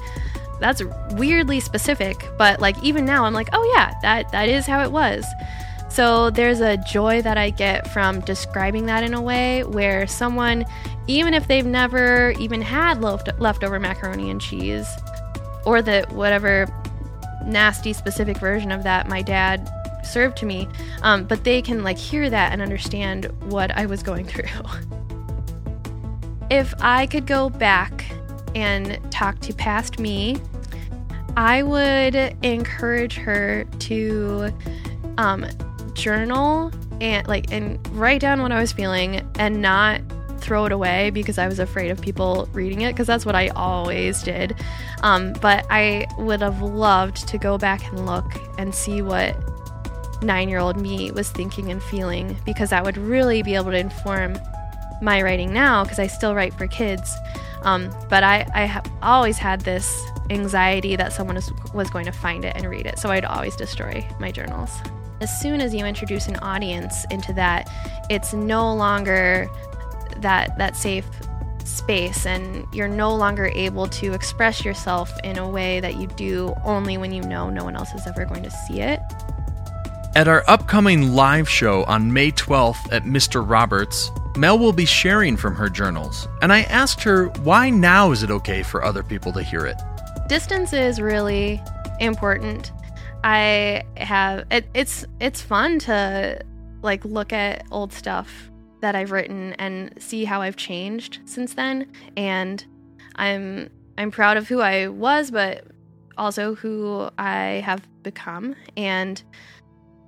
That's 0.60 0.82
weirdly 1.12 1.60
specific, 1.60 2.28
but 2.38 2.60
like 2.60 2.76
even 2.82 3.04
now 3.04 3.24
I'm 3.24 3.34
like, 3.34 3.48
"Oh 3.52 3.72
yeah, 3.74 3.94
that 4.02 4.30
that 4.32 4.48
is 4.48 4.66
how 4.66 4.82
it 4.82 4.90
was." 4.90 5.26
So 5.88 6.30
there's 6.30 6.60
a 6.60 6.76
joy 6.76 7.22
that 7.22 7.38
I 7.38 7.50
get 7.50 7.88
from 7.92 8.20
describing 8.20 8.86
that 8.86 9.04
in 9.04 9.14
a 9.14 9.22
way 9.22 9.62
where 9.64 10.06
someone 10.06 10.64
even 11.06 11.34
if 11.34 11.46
they've 11.46 11.66
never 11.66 12.32
even 12.32 12.62
had 12.62 13.00
left, 13.02 13.28
leftover 13.38 13.78
macaroni 13.78 14.30
and 14.30 14.40
cheese 14.40 14.88
or 15.64 15.82
the 15.82 16.04
whatever 16.10 16.66
nasty 17.44 17.92
specific 17.92 18.38
version 18.38 18.72
of 18.72 18.82
that 18.82 19.08
my 19.08 19.22
dad 19.22 19.70
served 20.06 20.36
to 20.38 20.46
me, 20.46 20.68
um, 21.02 21.24
but 21.24 21.44
they 21.44 21.62
can 21.62 21.82
like 21.82 21.98
hear 21.98 22.30
that 22.30 22.52
and 22.52 22.62
understand 22.62 23.26
what 23.50 23.70
I 23.76 23.86
was 23.86 24.02
going 24.02 24.26
through. 24.26 24.44
if 26.50 26.74
I 26.80 27.06
could 27.06 27.26
go 27.26 27.50
back 27.50 28.04
and 28.54 28.98
talk 29.10 29.38
to 29.40 29.52
past 29.52 29.98
me, 29.98 30.36
I 31.36 31.62
would 31.62 32.14
encourage 32.42 33.16
her 33.16 33.64
to 33.80 34.52
um, 35.18 35.46
journal 35.94 36.70
and 37.00 37.26
like 37.26 37.52
and 37.52 37.84
write 37.88 38.20
down 38.20 38.40
what 38.40 38.52
I 38.52 38.60
was 38.60 38.72
feeling 38.72 39.28
and 39.38 39.60
not 39.60 40.00
throw 40.38 40.66
it 40.66 40.72
away 40.72 41.10
because 41.10 41.38
I 41.38 41.48
was 41.48 41.58
afraid 41.58 41.90
of 41.90 42.00
people 42.00 42.48
reading 42.52 42.82
it 42.82 42.92
because 42.92 43.06
that's 43.06 43.24
what 43.24 43.34
I 43.34 43.48
always 43.48 44.22
did. 44.22 44.54
Um, 45.02 45.32
but 45.40 45.66
I 45.70 46.06
would 46.18 46.42
have 46.42 46.60
loved 46.60 47.26
to 47.28 47.38
go 47.38 47.56
back 47.56 47.84
and 47.88 48.06
look 48.06 48.30
and 48.58 48.74
see 48.74 49.02
what 49.02 49.34
nine 50.24 50.48
year 50.48 50.58
old 50.58 50.76
me 50.76 51.10
was 51.10 51.30
thinking 51.30 51.70
and 51.70 51.82
feeling 51.82 52.36
because 52.44 52.70
that 52.70 52.84
would 52.84 52.96
really 52.96 53.42
be 53.42 53.54
able 53.54 53.70
to 53.70 53.78
inform 53.78 54.38
my 55.02 55.22
writing 55.22 55.52
now 55.52 55.84
because 55.84 55.98
I 55.98 56.06
still 56.06 56.34
write 56.34 56.54
for 56.54 56.66
kids. 56.66 57.16
Um, 57.62 57.94
but 58.08 58.22
I, 58.22 58.46
I 58.54 58.64
have 58.64 58.90
always 59.02 59.38
had 59.38 59.60
this 59.62 60.04
anxiety 60.30 60.96
that 60.96 61.12
someone 61.12 61.36
was, 61.36 61.52
was 61.72 61.90
going 61.90 62.04
to 62.06 62.12
find 62.12 62.44
it 62.44 62.56
and 62.56 62.68
read 62.68 62.86
it, 62.86 62.98
so 62.98 63.10
I'd 63.10 63.24
always 63.24 63.56
destroy 63.56 64.06
my 64.20 64.30
journals. 64.30 64.70
As 65.20 65.40
soon 65.40 65.60
as 65.60 65.74
you 65.74 65.86
introduce 65.86 66.26
an 66.26 66.36
audience 66.36 67.06
into 67.10 67.32
that, 67.34 67.70
it's 68.10 68.34
no 68.34 68.74
longer 68.74 69.48
that 70.18 70.56
that 70.58 70.76
safe 70.76 71.06
space 71.64 72.26
and 72.26 72.66
you're 72.72 72.88
no 72.88 73.14
longer 73.14 73.46
able 73.54 73.86
to 73.86 74.12
express 74.12 74.64
yourself 74.64 75.12
in 75.24 75.38
a 75.38 75.48
way 75.48 75.80
that 75.80 75.96
you 75.96 76.06
do 76.08 76.54
only 76.64 76.98
when 76.98 77.12
you 77.12 77.22
know 77.22 77.48
no 77.48 77.64
one 77.64 77.74
else 77.74 77.92
is 77.94 78.06
ever 78.06 78.24
going 78.26 78.42
to 78.42 78.50
see 78.50 78.80
it. 78.80 79.00
At 80.16 80.28
our 80.28 80.44
upcoming 80.46 81.12
live 81.12 81.48
show 81.48 81.82
on 81.84 82.12
May 82.12 82.30
12th 82.30 82.92
at 82.92 83.02
Mr. 83.02 83.44
Roberts, 83.44 84.12
Mel 84.36 84.56
will 84.56 84.72
be 84.72 84.84
sharing 84.84 85.36
from 85.36 85.56
her 85.56 85.68
journals, 85.68 86.28
and 86.40 86.52
I 86.52 86.62
asked 86.62 87.02
her 87.02 87.26
why 87.42 87.68
now 87.68 88.12
is 88.12 88.22
it 88.22 88.30
okay 88.30 88.62
for 88.62 88.84
other 88.84 89.02
people 89.02 89.32
to 89.32 89.42
hear 89.42 89.66
it? 89.66 89.76
Distance 90.28 90.72
is 90.72 91.00
really 91.00 91.60
important. 91.98 92.70
I 93.24 93.82
have 93.96 94.46
it, 94.52 94.68
it's 94.72 95.04
it's 95.18 95.42
fun 95.42 95.80
to 95.80 96.40
like 96.82 97.04
look 97.04 97.32
at 97.32 97.66
old 97.72 97.92
stuff 97.92 98.52
that 98.82 98.94
I've 98.94 99.10
written 99.10 99.54
and 99.54 100.00
see 100.00 100.24
how 100.24 100.42
I've 100.42 100.56
changed 100.56 101.22
since 101.24 101.54
then 101.54 101.90
and 102.16 102.64
I'm 103.16 103.68
I'm 103.98 104.12
proud 104.12 104.36
of 104.36 104.46
who 104.46 104.60
I 104.60 104.86
was 104.86 105.32
but 105.32 105.64
also 106.16 106.54
who 106.54 107.08
I 107.18 107.62
have 107.64 107.82
become 108.04 108.54
and 108.76 109.20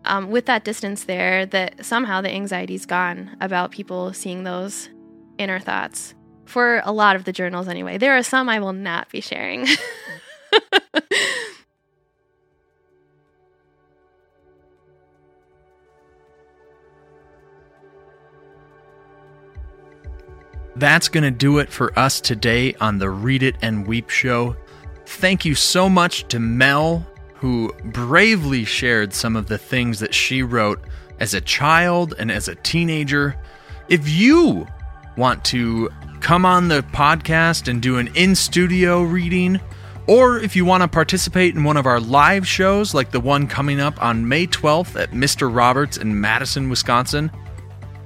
um, 0.06 0.30
with 0.30 0.46
that 0.46 0.64
distance 0.64 1.04
there, 1.04 1.46
that 1.46 1.84
somehow 1.84 2.20
the 2.20 2.30
anxiety's 2.30 2.86
gone 2.86 3.36
about 3.40 3.70
people 3.70 4.12
seeing 4.12 4.44
those 4.44 4.88
inner 5.38 5.60
thoughts. 5.60 6.14
For 6.44 6.80
a 6.84 6.92
lot 6.92 7.16
of 7.16 7.24
the 7.24 7.32
journals, 7.32 7.66
anyway. 7.68 7.98
There 7.98 8.16
are 8.16 8.22
some 8.22 8.48
I 8.48 8.60
will 8.60 8.72
not 8.72 9.10
be 9.10 9.20
sharing. 9.20 9.66
That's 20.76 21.08
going 21.08 21.24
to 21.24 21.30
do 21.30 21.58
it 21.58 21.70
for 21.70 21.98
us 21.98 22.20
today 22.20 22.74
on 22.74 22.98
the 22.98 23.08
Read 23.08 23.42
It 23.42 23.56
and 23.62 23.86
Weep 23.86 24.10
show. 24.10 24.54
Thank 25.06 25.46
you 25.46 25.54
so 25.54 25.88
much 25.88 26.28
to 26.28 26.38
Mel 26.38 27.06
who 27.38 27.72
bravely 27.84 28.64
shared 28.64 29.12
some 29.12 29.36
of 29.36 29.46
the 29.46 29.58
things 29.58 30.00
that 30.00 30.14
she 30.14 30.42
wrote 30.42 30.80
as 31.20 31.34
a 31.34 31.40
child 31.40 32.14
and 32.18 32.30
as 32.30 32.48
a 32.48 32.54
teenager. 32.56 33.36
If 33.88 34.08
you 34.08 34.66
want 35.16 35.44
to 35.46 35.90
come 36.20 36.44
on 36.44 36.68
the 36.68 36.82
podcast 36.82 37.68
and 37.68 37.80
do 37.80 37.98
an 37.98 38.08
in 38.14 38.34
studio 38.34 39.02
reading, 39.02 39.60
or 40.06 40.38
if 40.38 40.56
you 40.56 40.64
want 40.64 40.82
to 40.82 40.88
participate 40.88 41.54
in 41.54 41.64
one 41.64 41.76
of 41.76 41.86
our 41.86 42.00
live 42.00 42.46
shows, 42.46 42.94
like 42.94 43.10
the 43.10 43.20
one 43.20 43.46
coming 43.46 43.80
up 43.80 44.00
on 44.02 44.28
May 44.28 44.46
12th 44.46 45.00
at 45.00 45.10
Mr. 45.10 45.54
Roberts 45.54 45.96
in 45.96 46.20
Madison, 46.20 46.70
Wisconsin, 46.70 47.30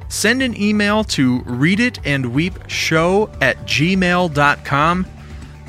send 0.08 0.42
an 0.42 0.60
email 0.60 1.04
to 1.04 1.40
readitandweepshow 1.42 3.42
at 3.42 3.56
gmail.com 3.58 5.06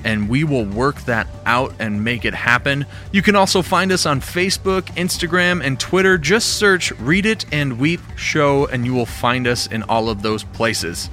and 0.03 0.29
we 0.29 0.43
will 0.43 0.65
work 0.65 1.01
that 1.01 1.27
out 1.45 1.73
and 1.79 2.03
make 2.03 2.25
it 2.25 2.33
happen. 2.33 2.85
You 3.11 3.21
can 3.21 3.35
also 3.35 3.61
find 3.61 3.91
us 3.91 4.05
on 4.05 4.21
Facebook, 4.21 4.83
Instagram, 4.95 5.63
and 5.63 5.79
Twitter. 5.79 6.17
Just 6.17 6.57
search 6.57 6.91
Read 6.93 7.25
It 7.25 7.45
and 7.51 7.79
Weep 7.79 8.01
Show, 8.15 8.65
and 8.67 8.85
you 8.85 8.93
will 8.93 9.05
find 9.05 9.47
us 9.47 9.67
in 9.67 9.83
all 9.83 10.09
of 10.09 10.21
those 10.21 10.43
places. 10.43 11.09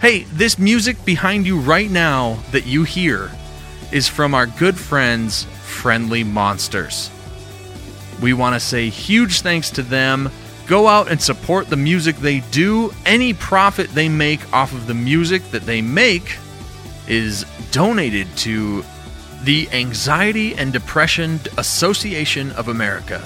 Hey, 0.00 0.24
this 0.24 0.58
music 0.58 1.04
behind 1.04 1.46
you 1.46 1.58
right 1.58 1.90
now 1.90 2.38
that 2.52 2.66
you 2.66 2.84
hear 2.84 3.30
is 3.92 4.08
from 4.08 4.34
our 4.34 4.46
good 4.46 4.76
friends, 4.76 5.44
Friendly 5.62 6.24
Monsters. 6.24 7.10
We 8.20 8.32
want 8.32 8.54
to 8.54 8.60
say 8.60 8.88
huge 8.88 9.40
thanks 9.40 9.70
to 9.72 9.82
them. 9.82 10.30
Go 10.66 10.88
out 10.88 11.08
and 11.10 11.20
support 11.20 11.68
the 11.68 11.76
music 11.76 12.16
they 12.16 12.40
do. 12.50 12.92
Any 13.04 13.34
profit 13.34 13.90
they 13.90 14.08
make 14.08 14.52
off 14.52 14.72
of 14.72 14.86
the 14.86 14.94
music 14.94 15.50
that 15.50 15.62
they 15.62 15.80
make 15.80 16.36
is 17.08 17.44
donated 17.70 18.26
to 18.38 18.84
the 19.42 19.68
Anxiety 19.72 20.54
and 20.54 20.72
Depression 20.72 21.40
Association 21.58 22.52
of 22.52 22.68
America. 22.68 23.22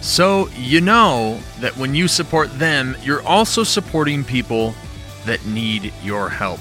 So, 0.00 0.48
you 0.56 0.80
know 0.80 1.40
that 1.60 1.76
when 1.76 1.94
you 1.94 2.08
support 2.08 2.50
them, 2.58 2.96
you're 3.02 3.22
also 3.22 3.64
supporting 3.64 4.24
people 4.24 4.74
that 5.26 5.44
need 5.44 5.92
your 6.02 6.30
help. 6.30 6.60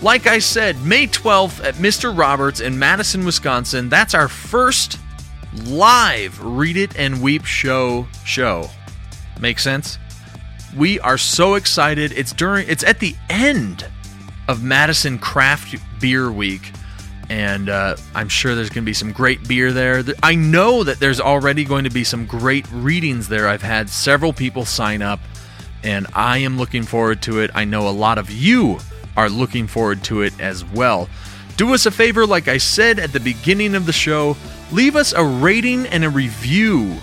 Like 0.00 0.26
I 0.26 0.38
said, 0.38 0.80
May 0.82 1.06
12th 1.06 1.62
at 1.64 1.74
Mr. 1.74 2.16
Roberts 2.16 2.60
in 2.60 2.78
Madison, 2.78 3.24
Wisconsin, 3.24 3.88
that's 3.88 4.14
our 4.14 4.28
first 4.28 4.98
live 5.66 6.42
Read 6.42 6.76
It 6.76 6.98
and 6.98 7.22
Weep 7.22 7.44
show 7.44 8.06
show. 8.24 8.68
Make 9.40 9.58
sense? 9.58 9.98
We 10.76 10.98
are 11.00 11.18
so 11.18 11.54
excited. 11.54 12.12
It's 12.12 12.32
during 12.32 12.68
it's 12.68 12.84
at 12.84 13.00
the 13.00 13.14
end 13.28 13.86
of 14.52 14.62
Madison 14.62 15.18
Craft 15.18 15.74
Beer 16.00 16.30
Week 16.30 16.62
and 17.32 17.70
uh, 17.70 17.96
I'm 18.14 18.28
sure 18.28 18.54
there's 18.54 18.68
going 18.68 18.84
to 18.84 18.88
be 18.88 18.92
some 18.92 19.10
great 19.10 19.48
beer 19.48 19.72
there. 19.72 20.04
I 20.22 20.34
know 20.34 20.84
that 20.84 21.00
there's 21.00 21.18
already 21.18 21.64
going 21.64 21.84
to 21.84 21.90
be 21.90 22.04
some 22.04 22.26
great 22.26 22.70
readings 22.70 23.26
there. 23.26 23.48
I've 23.48 23.62
had 23.62 23.88
several 23.88 24.34
people 24.34 24.66
sign 24.66 25.00
up, 25.00 25.18
and 25.82 26.06
I 26.12 26.38
am 26.38 26.58
looking 26.58 26.82
forward 26.82 27.22
to 27.22 27.40
it. 27.40 27.50
I 27.54 27.64
know 27.64 27.88
a 27.88 27.90
lot 27.90 28.18
of 28.18 28.30
you 28.30 28.80
are 29.16 29.30
looking 29.30 29.66
forward 29.66 30.04
to 30.04 30.20
it 30.20 30.38
as 30.40 30.62
well. 30.62 31.08
Do 31.56 31.72
us 31.72 31.86
a 31.86 31.90
favor, 31.90 32.26
like 32.26 32.48
I 32.48 32.58
said 32.58 32.98
at 32.98 33.14
the 33.14 33.20
beginning 33.20 33.74
of 33.74 33.86
the 33.86 33.94
show, 33.94 34.36
leave 34.70 34.94
us 34.94 35.14
a 35.14 35.24
rating 35.24 35.86
and 35.86 36.04
a 36.04 36.10
review 36.10 36.98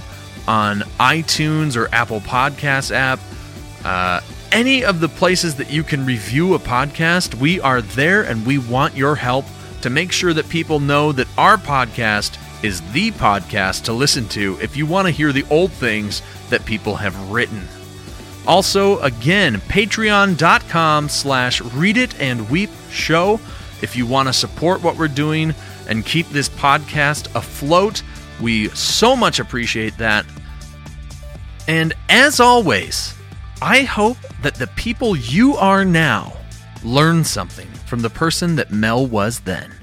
on 0.47 0.81
iTunes 0.99 1.75
or 1.75 1.89
Apple 1.93 2.19
Podcast 2.19 2.91
app. 2.91 3.19
Uh, 3.83 4.21
any 4.51 4.83
of 4.83 4.99
the 4.99 5.09
places 5.09 5.55
that 5.55 5.71
you 5.71 5.83
can 5.83 6.05
review 6.05 6.53
a 6.53 6.59
podcast, 6.59 7.35
we 7.35 7.59
are 7.59 7.81
there 7.81 8.23
and 8.23 8.45
we 8.45 8.57
want 8.57 8.95
your 8.95 9.15
help 9.15 9.45
to 9.81 9.89
make 9.89 10.11
sure 10.11 10.33
that 10.33 10.49
people 10.49 10.79
know 10.79 11.11
that 11.11 11.27
our 11.37 11.57
podcast 11.57 12.37
is 12.63 12.81
the 12.91 13.11
podcast 13.11 13.83
to 13.83 13.93
listen 13.93 14.27
to 14.29 14.57
if 14.61 14.75
you 14.75 14.85
want 14.85 15.07
to 15.07 15.11
hear 15.11 15.31
the 15.31 15.45
old 15.49 15.71
things 15.71 16.21
that 16.49 16.65
people 16.65 16.95
have 16.95 17.29
written. 17.29 17.67
Also, 18.47 18.99
again, 18.99 19.57
patreon.com 19.57 21.09
slash 21.09 21.61
read 21.61 21.97
it 21.97 22.19
and 22.19 22.49
weep 22.49 22.69
show 22.89 23.39
if 23.81 23.95
you 23.95 24.05
want 24.05 24.27
to 24.27 24.33
support 24.33 24.81
what 24.81 24.97
we're 24.97 25.07
doing 25.07 25.53
and 25.87 26.05
keep 26.05 26.27
this 26.29 26.49
podcast 26.49 27.33
afloat. 27.35 28.01
We 28.41 28.69
so 28.69 29.15
much 29.15 29.39
appreciate 29.39 29.97
that. 29.97 30.25
And 31.67 31.93
as 32.09 32.39
always, 32.39 33.13
I 33.61 33.81
hope 33.81 34.17
that 34.41 34.55
the 34.55 34.67
people 34.67 35.17
you 35.17 35.55
are 35.57 35.83
now 35.83 36.31
learn 36.81 37.25
something 37.25 37.67
from 37.87 38.01
the 38.01 38.09
person 38.09 38.55
that 38.55 38.71
Mel 38.71 39.05
was 39.05 39.41
then. 39.41 39.78